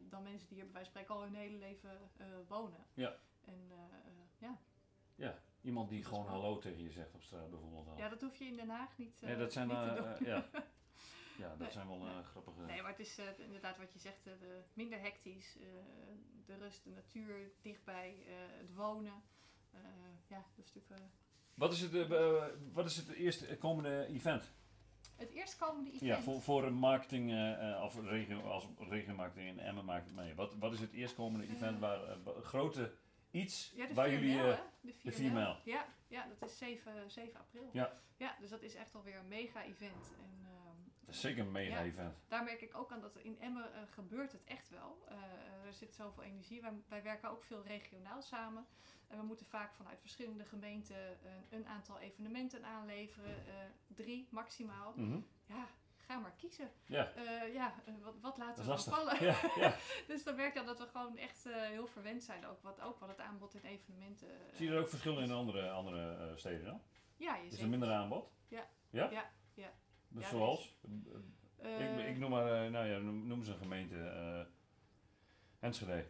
[0.10, 2.86] dan mensen die hier bij wijze van spreken al hun hele leven eh, wonen.
[2.94, 3.16] Ja.
[3.46, 4.58] En eh, eh, ja.
[5.16, 7.98] ja, iemand die gewoon hallo tegen je zegt op straat bijvoorbeeld al.
[7.98, 9.96] ja, dat hoef je in Den Haag niet, eh, Nee, dat zijn, niet te eh,
[9.96, 10.06] doen.
[10.06, 10.50] eh, ja.
[11.38, 12.24] ja, dat Nee, zijn wel eh, nee.
[12.24, 12.62] grappige...
[12.62, 15.64] Nee, maar het is eh, inderdaad wat je zegt, eh, de, minder hectisch, eh,
[16.46, 19.24] de rust, de natuur dichtbij, eh, het wonen.
[19.72, 19.80] Eh,
[20.28, 21.08] ja, dat is natuurlijk eh,
[21.60, 22.44] Wat is het, eh,
[22.74, 24.52] wat is het eerste komende event?
[25.16, 26.02] het eerstkomende event.
[26.06, 30.36] Ja, voor, voor een marketing, eh, of regio, als regiomarketing en Emmen maakt het mee.
[30.36, 32.94] Wat, wat is het eerstkomende event waar wa- grote
[33.32, 34.38] iets Ja, de waar 4 jullie...
[34.38, 34.56] hè?
[34.82, 35.56] De 4 de 4 mijl.
[35.64, 37.70] Ja, ja, dat is 7, 7 april.
[37.74, 37.94] Ja.
[38.18, 40.14] ja, dus dat is echt alweer een mega-event.
[40.24, 40.69] En ehm, dat
[41.10, 41.84] is zeker een mega Ja.
[41.84, 42.16] event.
[42.28, 45.04] daar merk ik ook aan dat in Emmen eh, gebeurt het echt wel.
[45.08, 45.16] Eh,
[45.66, 46.62] er zit zoveel energie.
[46.62, 48.66] Wij, wij werken ook veel regionaal samen.
[49.08, 53.36] En we moeten vaak vanuit verschillende gemeenten eh, een aantal evenementen aanleveren.
[53.88, 54.94] drie maximaal.
[54.96, 55.20] Mhm.
[55.46, 55.68] Ja,
[55.98, 56.72] ga maar kiezen.
[56.86, 57.12] Ja,
[57.54, 59.24] ja, wat, wat laten we vallen?
[59.24, 59.76] Ja, ja.
[60.08, 62.46] dus dan merk je dat we gewoon echt heel verwend zijn.
[62.46, 64.28] Ook wat, ook wat het aanbod in evenementen.
[64.54, 66.82] Zie je er ook verschillen in andere, andere steden dan?
[67.16, 68.32] Ja, je Is er minder aanbod?
[68.48, 68.70] Ja.
[68.90, 69.10] Ja?
[69.12, 69.74] Ja, ja.
[70.10, 70.76] Dus Ja, zoals?
[71.58, 73.96] Eh, ik, ik noem maar, eh, nou ja, noem, eens een gemeente.
[74.08, 74.46] eh,
[75.60, 76.06] Enschede.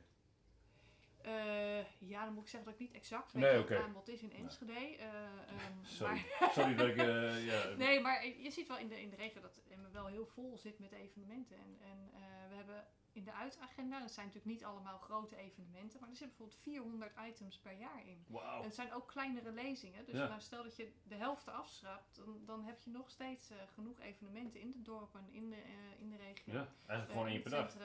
[1.99, 4.21] Ja, dan moet ik zeggen dat ik niet exact weet Nee, wat het aanbod is
[4.21, 4.73] in Enschede.
[4.73, 6.25] eh, ehm, Sorry.
[6.39, 6.95] maar- Sorry dat ik...
[7.51, 10.25] ja, Nee, maar je ziet wel in de, in de regio dat Emmen wel heel
[10.25, 11.55] vol zit met evenementen.
[11.57, 12.09] En, en
[12.49, 16.37] we hebben in de uitagenda, dat zijn natuurlijk niet allemaal grote evenementen, maar er zitten
[16.37, 18.25] bijvoorbeeld 400 items per jaar in.
[18.27, 18.57] Wauw.
[18.57, 20.05] En het zijn ook kleinere lezingen.
[20.05, 20.27] Dus Ja.
[20.27, 23.99] nou, stel dat je de helft afschrapt, dan, dan heb je nog steeds eh, genoeg
[23.99, 26.53] evenementen in de dorpen, in de, eh, in de regio.
[26.53, 27.75] Ja, eigenlijk eh, gewoon in per dag.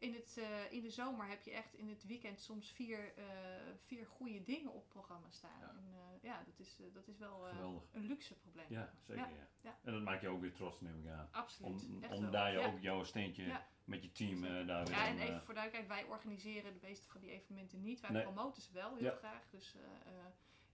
[0.00, 3.24] In, het, eh, in de zomer heb je echt in het weekend soms vier, eh,
[3.84, 5.60] vier goede dingen op programma staan.
[5.60, 5.68] Ja.
[5.68, 7.48] En eh, ja, dat is, dat is wel
[7.92, 8.66] een luxe probleem.
[8.68, 9.22] Ja, zeker.
[9.22, 9.48] Ja.
[9.60, 9.78] ja.
[9.82, 11.28] En dat maakt je ook weer trots, neem ik aan.
[11.30, 11.86] Absoluut.
[11.86, 12.30] Om, om wel.
[12.30, 14.66] daar je ook jouw steentje met je team Zeker.
[14.66, 18.00] daar weer Ja, en even voor duidelijkheid, wij organiseren de meeste van die evenementen niet.
[18.00, 18.22] Wij Nee.
[18.22, 19.16] promoten ze wel heel Ja.
[19.16, 19.50] graag.
[19.50, 19.76] Dus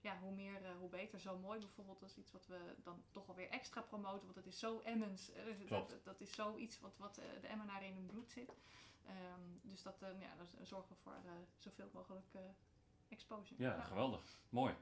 [0.01, 1.19] ja, hoe meer, hoe beter.
[1.19, 4.23] Zo mooi bijvoorbeeld, dat is iets wat we dan toch wel weer extra promoten.
[4.23, 5.31] Want het is zo Emmens.
[5.67, 8.53] dat, dat is zoiets wat, wat de Emmenaren in hun bloed zit.
[9.07, 12.41] Ehm, dus dat, eh, ja, daar zorgen we voor eh, zoveel mogelijk eh,
[13.09, 13.61] exposure.
[13.63, 14.41] Ja, geweldig.
[14.49, 14.73] Mooi.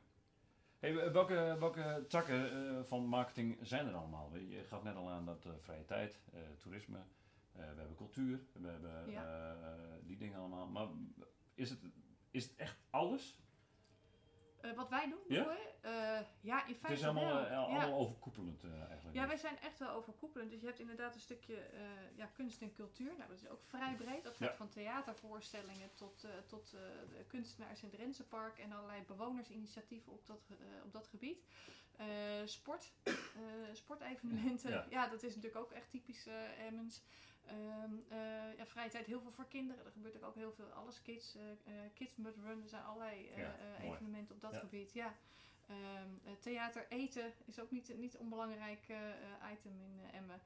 [0.79, 4.35] Hey, welke, welke takken eh, van marketing zijn er allemaal?
[4.37, 6.19] Je gaf net al aan dat vrije tijd,
[6.57, 7.03] toerisme,
[7.51, 9.55] we hebben cultuur, we hebben Ja.
[10.03, 10.67] die dingen allemaal.
[10.67, 10.87] Maar
[11.53, 11.79] is het,
[12.31, 13.37] is het echt alles?
[14.69, 15.43] Eh, wat wij doen, Ja?
[15.51, 15.73] je?
[15.81, 17.57] Eh, ja, in Het feite is allemaal, eh, Ja.
[17.57, 19.15] allemaal overkoepelend eigenlijk.
[19.15, 20.49] Ja, wij zijn echt wel overkoepelend.
[20.51, 21.69] Dus je hebt inderdaad een stukje
[22.15, 23.13] ja, kunst en cultuur.
[23.17, 24.23] Nou, dat is ook vrij breed.
[24.23, 24.55] Dat gaat Ja.
[24.55, 26.69] van theatervoorstellingen tot, tot
[27.09, 30.49] de kunstenaars in het Rensenpark en allerlei bewonersinitiatieven op dat,
[30.83, 31.43] op dat gebied.
[32.45, 32.91] Sport,
[33.73, 34.85] sportevenementen.
[34.89, 35.07] Ja.
[35.07, 36.27] Dat is natuurlijk ook echt typisch
[36.67, 37.03] Emmens.
[37.47, 39.85] Eh, ja, vrije tijd heel veel voor kinderen.
[39.85, 42.61] Er gebeurt ook heel veel, alles kids, eh, eh, kids mud run.
[42.63, 44.59] Er zijn allerlei Ja, evenementen op dat Ja.
[44.59, 44.93] gebied.
[44.93, 45.13] Ja.
[45.67, 48.83] Ehm, eh, theater, eten is ook niet, niet onbelangrijk
[49.51, 50.41] item in Emmen.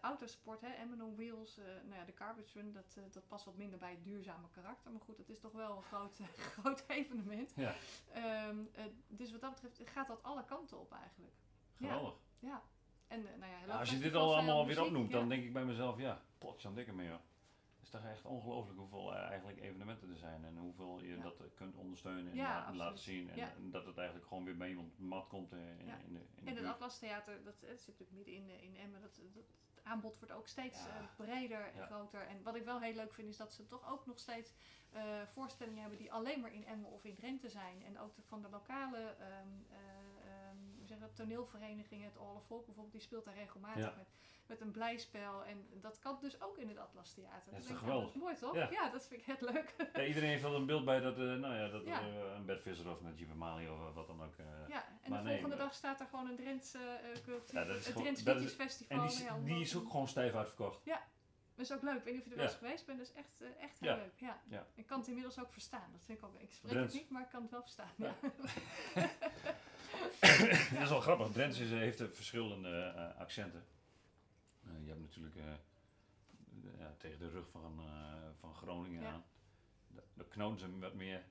[0.00, 3.78] Autosport, hè, Emmen on Wheels, nou ja, de Garbage Run, dat, dat past wat minder
[3.78, 4.90] bij het duurzame karakter.
[4.92, 6.18] Maar goed, dat is toch wel een groot,
[6.58, 7.52] groot evenement.
[7.56, 7.74] Ja.
[8.12, 11.34] Ehm, eh, dus wat dat betreft gaat dat alle kanten op eigenlijk.
[11.76, 12.14] Geweldig.
[12.38, 12.62] Ja.
[13.08, 15.52] En eh, nou ja, Ja, als je dit al allemaal weer opnoemt, dan denk ik
[15.52, 17.20] bij mezelf, ja, potje aan dikke mee hoor.
[17.76, 21.40] Het is toch echt ongelooflijk hoeveel eh, eigenlijk evenementen er zijn en hoeveel je dat
[21.40, 23.30] eh, kunt ondersteunen en la- laten zien.
[23.30, 26.50] En, dat het eigenlijk gewoon weer bij iemand mat komt in, in de, in de
[26.50, 26.64] En het.
[26.66, 29.00] Atlas Theater, dat, zit natuurlijk midden in, in Emmen.
[29.00, 31.08] Dat, dat, het aanbod wordt ook steeds Ja.
[31.16, 31.86] breder en Ja.
[31.86, 32.26] groter.
[32.26, 34.54] En wat ik wel heel leuk vind, is dat ze toch ook nog steeds
[35.32, 37.82] voorstellingen hebben die alleen maar in Emmen of in Drenthe zijn.
[37.84, 39.30] En ook de, van de lokale ehm,
[39.70, 39.78] eh,
[40.32, 43.84] ehm, hoe zeg je dat, toneelvereniging, het All of Folk bijvoorbeeld, die speelt daar regelmatig
[43.84, 43.94] Ja.
[43.96, 44.06] met,
[44.46, 45.44] met een blijspel.
[45.44, 47.50] En dat kan dus ook in het Atlas Theater.
[47.52, 48.14] Dat is toch ja, geweldig?
[48.14, 48.54] Mooi toch?
[48.54, 48.68] Ja.
[48.70, 49.74] Ja, dat vind ik heel leuk.
[49.92, 52.00] Ja, iedereen heeft wel een beeld bij dat, eh, nou ja, dat Ja.
[52.00, 54.36] eh, een Bert Visser of een Jeep Mali of wat dan ook.
[54.36, 57.82] eh, Ja, en de volgende dag staat er gewoon een Drentse eh cultuur, Ja, het
[57.94, 58.96] Drents Liedjes Festival.
[58.98, 60.84] en die, is- ja, die is ook gewoon stijf uitverkocht.
[61.54, 61.96] Dat is ook leuk.
[61.96, 62.50] Ik weet niet of je er wel Ja.
[62.52, 62.98] eens geweest bent.
[62.98, 63.96] Dat is echt, eh, echt heel Ja.
[63.96, 64.12] leuk.
[64.16, 64.40] Ja.
[64.48, 64.66] Ja.
[64.74, 65.88] Ik kan het inmiddels ook verstaan.
[65.92, 66.34] Dat vind ik ook.
[66.34, 66.92] Ik spreek Drents.
[66.92, 67.90] het niet, maar ik kan het wel verstaan.
[67.96, 68.14] Ja.
[70.72, 71.30] Dat is wel grappig.
[71.32, 73.64] Drents is, heeft verschillende eh, accenten.
[74.64, 75.44] Eh, je hebt natuurlijk eh,
[76.78, 77.80] ja, tegen de rug van,
[78.40, 79.08] van Groningen Ja.
[79.12, 79.24] aan.
[79.88, 81.24] Da- Daar knoten ze wat meer.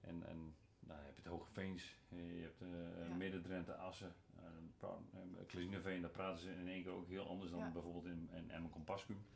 [0.00, 2.62] En, en nou, je hebt het Hoge Veens, je hebt
[3.08, 3.14] Ja.
[3.14, 4.14] Midden-Drenthe, Assen,
[5.46, 8.70] Klezineveen, daar praten ze in één keer ook heel anders dan bijvoorbeeld in, in Emmen
[8.70, 9.26] Compascum.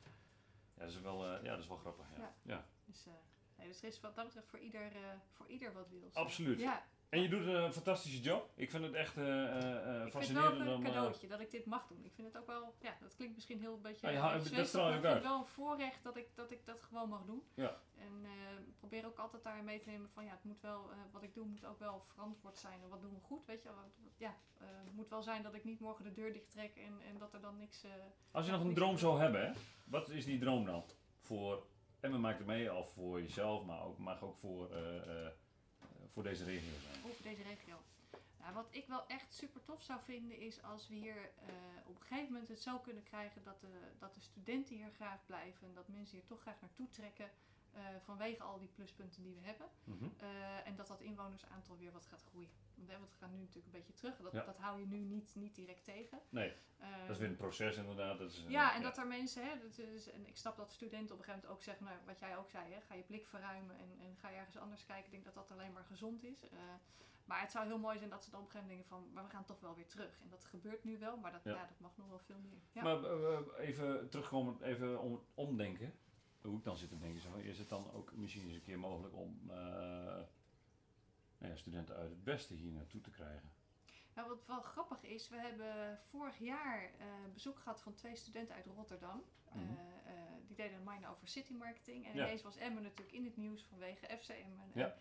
[0.75, 2.07] Ja, dat is wel, ja, dat is wel grappig.
[2.17, 2.35] Ja.
[2.43, 2.67] Ja.
[2.87, 3.07] Dus,
[3.57, 4.91] nee, dus er is wat dat betreft voor ieder,
[5.33, 6.11] voor ieder wat wil.
[6.13, 6.59] Absoluut.
[6.61, 8.51] Ja, En je doet een fantastische job.
[8.55, 10.59] Ik vind het echt eh, eh, ik vind het fascinerend.
[10.59, 12.05] wel om, een cadeautje dat ik dit mag doen.
[12.05, 14.07] Ik vind het ook wel, ja, dat klinkt misschien heel een beetje.
[14.07, 14.73] Ah, uh, houdt- dat
[15.03, 17.43] maar wel een voorrecht dat ik dat, ik dat gewoon mag doen.
[17.55, 17.77] Ja.
[17.99, 18.27] En
[18.79, 21.47] probeer ook altijd daarin mee te nemen van ja, het moet wel, wat ik doe
[21.47, 22.83] moet ook wel verantwoord zijn.
[22.83, 23.69] En wat doen we goed, weet je
[24.17, 27.19] Ja, het moet wel zijn dat ik niet morgen de deur dicht trek en, en
[27.19, 27.85] dat er dan niks...
[28.31, 29.53] Als je nog een droom zou hebben, hè?
[29.85, 30.85] wat is die droom dan?
[31.21, 31.67] Voor
[32.01, 34.71] Emmen maakt het mee, of voor jezelf, maar ook, mag ook voor,
[36.13, 36.73] voor deze regio
[37.07, 37.83] over deze regio.
[38.41, 41.55] Nou, wat ik wel echt super tof zou vinden is als we hier eh,
[41.87, 45.27] op een gegeven moment het zo kunnen krijgen dat de, dat de studenten hier graag
[45.27, 47.31] blijven en dat mensen hier toch graag naartoe trekken
[47.73, 49.67] eh, vanwege al die pluspunten die we hebben.
[49.85, 50.05] Mhm.
[50.19, 52.51] Eh, en dat dat inwonersaantal weer wat gaat groeien.
[52.75, 54.17] Want hè, het gaat nu natuurlijk een beetje terug.
[54.17, 54.45] Dat, Ja.
[54.45, 56.21] dat hou je nu niet, niet direct tegen.
[56.29, 58.19] Nee, Eh, dat is weer een proces inderdaad.
[58.19, 61.15] Dat is, ja, en dat er mensen, hè, dat is, en ik snap dat studenten
[61.15, 63.27] op een gegeven moment ook zeggen, nou, wat jij ook zei, hè, ga je blik
[63.27, 65.05] verruimen en, en ga je ergens anders kijken.
[65.05, 66.45] Ik denk dat dat alleen maar gezond is.
[67.25, 69.15] Maar het zou heel mooi zijn dat ze dan op een gegeven moment denken van,
[69.15, 70.19] maar we gaan toch wel weer terug.
[70.23, 71.53] En dat gebeurt nu wel, maar dat, Ja.
[71.53, 72.61] dat mag nog wel veel meer.
[72.73, 72.83] Ja.
[72.83, 72.99] Maar
[73.59, 75.95] even terugkomen, even om omdenken.
[76.43, 79.15] Hoe ik dan zit te denken, is het dan ook misschien eens een keer mogelijk
[79.15, 79.57] om eh,
[81.39, 83.53] nou ja, studenten uit het westen hier naartoe te krijgen?
[84.15, 88.55] Nou, wat wel grappig is, we hebben vorig jaar eh, bezoek gehad van twee studenten
[88.55, 89.23] uit Rotterdam.
[89.53, 89.59] Mhm.
[89.59, 92.07] Eh, eh, die deden een mine over city marketing.
[92.07, 92.25] En Ja.
[92.25, 94.97] ineens was Emmen natuurlijk in het nieuws vanwege FCM en, Ja.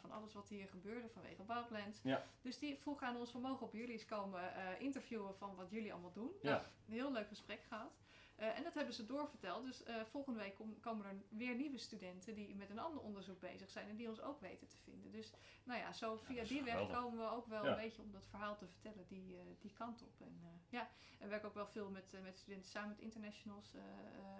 [0.00, 2.00] van alles wat hier gebeurde vanwege Wildlands.
[2.02, 2.24] Ja.
[2.40, 4.40] Dus die vroegen aan ons, we mogen op jullie eens komen
[4.78, 6.30] interviewen van wat jullie allemaal doen.
[6.42, 7.92] Nou, een heel leuk gesprek gehad.
[8.36, 9.64] Eh, en dat hebben ze doorverteld.
[9.64, 13.40] Dus eh, volgende week kom- komen er weer nieuwe studenten die met een ander onderzoek
[13.40, 15.12] bezig zijn en die ons ook weten te vinden.
[15.12, 15.32] Dus
[15.64, 17.70] nou ja, zo via die weg komen we ook wel Ja.
[17.70, 20.20] een beetje om dat verhaal te vertellen die, eh, die kant op.
[20.20, 20.80] En, ja,
[21.18, 23.74] en we werken ook wel veel met, met studenten samen met internationals,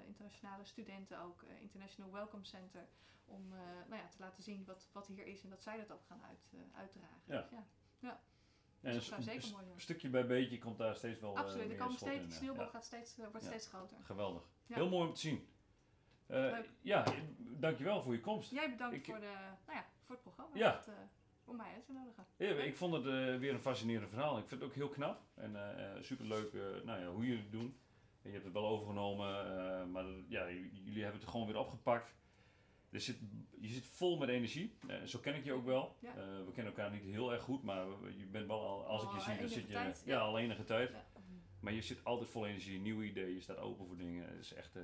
[0.06, 2.88] internationale studenten ook, International Welcome Center,
[3.24, 3.48] om
[3.88, 6.22] nou ja, te laten zien wat, wat hier is en dat zij dat ook gaan
[6.22, 7.22] uit, uitdragen.
[7.26, 7.40] Ja.
[7.50, 7.60] Dus
[7.98, 8.20] ja,
[8.82, 9.80] En dat zou zeker mooi zijn.
[9.80, 12.66] stukje bij beetje komt daar steeds wel eh, Absoluut, er komen schot steeds, eh, sneeuwbal
[12.68, 13.96] gaat steeds, eh, wordt steeds groter.
[14.02, 14.42] Geweldig.
[14.66, 15.46] Heel mooi om te zien.
[16.26, 16.70] Eh, Leuk.
[16.80, 17.04] ja,
[17.38, 18.50] dankjewel voor je komst.
[18.50, 19.32] Jij bedankt Ik- voor, de,
[19.66, 20.56] nou ja, voor het programma.
[20.56, 20.72] Ja.
[20.72, 20.94] Dat, eh,
[21.44, 22.26] om mij uit te nodigen.
[22.36, 24.38] Ja, ik vond het eh, weer een fascinerend verhaal.
[24.38, 26.52] Ik vind het ook heel knap en eh superleuk
[26.84, 27.76] nou ja, hoe jullie het doen.
[28.22, 32.14] Je hebt het wel overgenomen, eh, maar ja, jullie hebben het gewoon weer opgepakt.
[32.92, 33.18] Er zit,
[33.60, 34.74] je zit vol met energie.
[34.86, 35.96] Eh, zo ken ik je ook wel.
[35.98, 36.08] Ja.
[36.08, 37.86] Eh, we kennen elkaar niet heel erg goed, maar
[38.16, 40.20] je bent wel al, als ik je zie, dan zit je tijd, ja, ja.
[40.20, 40.90] al enige tijd.
[40.90, 41.04] Ja.
[41.60, 44.28] Maar je zit altijd vol energie, nieuwe ideeën, je staat open voor dingen.
[44.28, 44.82] Het is echt, eh,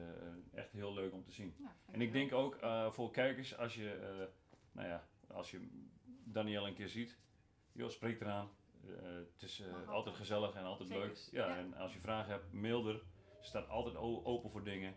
[0.55, 1.55] echt heel leuk om te zien.
[1.91, 2.59] En ik denk ook
[2.91, 4.29] voor kijkers, als je,
[4.73, 5.69] nou ja, als je
[6.25, 7.19] Daniel een keer ziet,
[7.73, 8.49] joh, spreek eraan.
[9.33, 11.29] Het is altijd gezellig en altijd leuk.
[11.31, 13.03] Ja, en als je vragen hebt, mail er.
[13.41, 14.95] Ze staat altijd open voor dingen.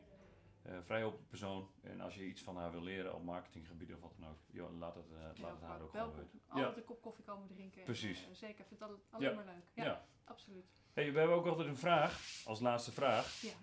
[0.61, 1.69] Eh, vrij open persoon.
[1.81, 4.77] En als je iets van haar wil leren op marketinggebied of wat dan ook, joh,
[4.77, 6.41] laat het, eh, Ja, laat het haar ook gewoon weten.
[6.47, 7.79] Altijd een kop koffie komen drinken.
[7.79, 8.25] en, Precies.
[8.27, 9.63] eh, zeker, ik vind dat alleen maar leuk.
[9.73, 10.05] Ja, Ja.
[10.23, 10.65] absoluut.
[10.93, 13.41] Hey, we hebben ook altijd een vraag, als laatste vraag.
[13.41, 13.53] Ja.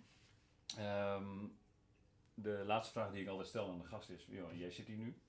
[0.77, 1.47] Ehm,
[2.35, 4.97] de laatste vraag die ik altijd stel aan de gast is, joh, jij zit hier
[4.97, 5.21] nu.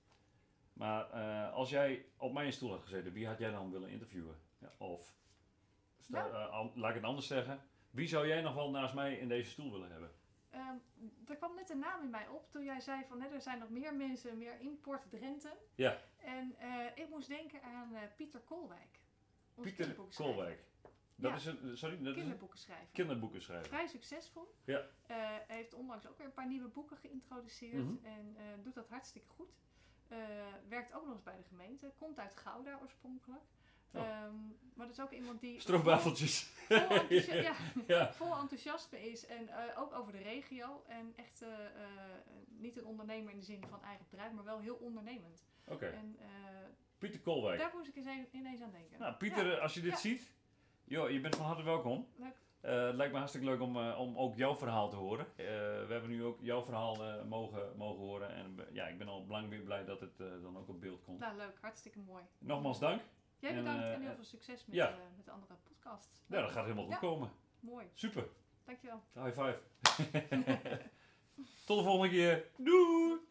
[0.74, 1.04] Maar
[1.52, 4.36] als jij op mijn stoel had gezeten, wie had jij dan willen interviewen?
[4.58, 5.16] Ja, of,
[6.00, 6.80] sta- Nou.
[6.80, 9.72] laat ik het anders zeggen, wie zou jij nog wel naast mij in deze stoel
[9.72, 10.12] willen hebben?
[10.50, 10.76] Ehm,
[11.28, 13.60] er kwam net een naam in mij op toen jij zei van hè, er zijn
[13.60, 15.58] nog meer mensen, meer import Drenthe.
[15.76, 15.98] Ja.
[16.18, 19.00] En eh, ik moest denken aan eh, Pieter Kolwijk.
[19.56, 20.36] Pieter kinderboekenschrijver.
[20.36, 20.64] Kolwijk.
[21.16, 21.38] Dat Ja.
[21.38, 22.92] is een, sorry, dat is een Kinderboeken schrijven.
[22.92, 23.68] kinderboeken schrijver.
[23.68, 24.56] Vrij succesvol.
[24.64, 24.86] Ja.
[25.08, 27.84] Hij heeft onlangs ook weer een paar nieuwe boeken geïntroduceerd.
[27.86, 28.06] Mhm.
[28.06, 29.50] En doet dat hartstikke goed.
[30.68, 31.92] Werkt ook nog eens bij de gemeente.
[31.98, 33.44] Komt uit Gouda oorspronkelijk.
[33.94, 34.02] Oh.
[34.02, 34.34] Ehm,
[34.74, 36.42] maar dat is ook iemand die Stroopwafeltjes.
[36.68, 36.78] vol,
[37.42, 37.54] ja,
[37.88, 38.14] ja.
[38.14, 39.26] vol enthousiasme is.
[39.26, 40.84] En eh, ook over de regio.
[40.88, 41.92] En echt eh, eh,
[42.48, 45.46] niet een ondernemer in de zin van eigen bedrijf, maar wel heel ondernemend.
[45.68, 46.28] Oké, En eh,
[46.98, 47.60] Pieter Kolwijk.
[47.60, 49.00] daar moest ik eens een- ineens aan denken.
[49.00, 50.32] Nou, Pieter, Ja, als je dit ziet,
[50.84, 52.08] joh, je bent van harte welkom.
[52.16, 52.38] leuk.
[52.62, 55.28] Het lijkt me hartstikke leuk om, om ook jouw verhaal te horen.
[55.36, 58.30] We hebben nu ook jouw verhaal mogen, mogen horen.
[58.36, 61.20] En ja, ik ben al lang weer blij dat het dan ook op beeld komt.
[61.20, 61.58] Nou, leuk.
[61.62, 62.24] Hartstikke mooi.
[62.38, 63.02] Nogmaals dank.
[63.40, 64.90] Jij bedankt en, eh, heel eh, veel succes met, ja.
[64.90, 66.22] eh, met de andere podcasts.
[66.26, 67.32] Ja, dat gaat helemaal goed komen.
[67.60, 67.86] Mooi.
[67.94, 68.28] Super.
[68.66, 69.04] Dankjewel.
[69.14, 69.60] High five.
[71.66, 72.46] Tot de volgende keer.
[72.58, 73.29] Doei!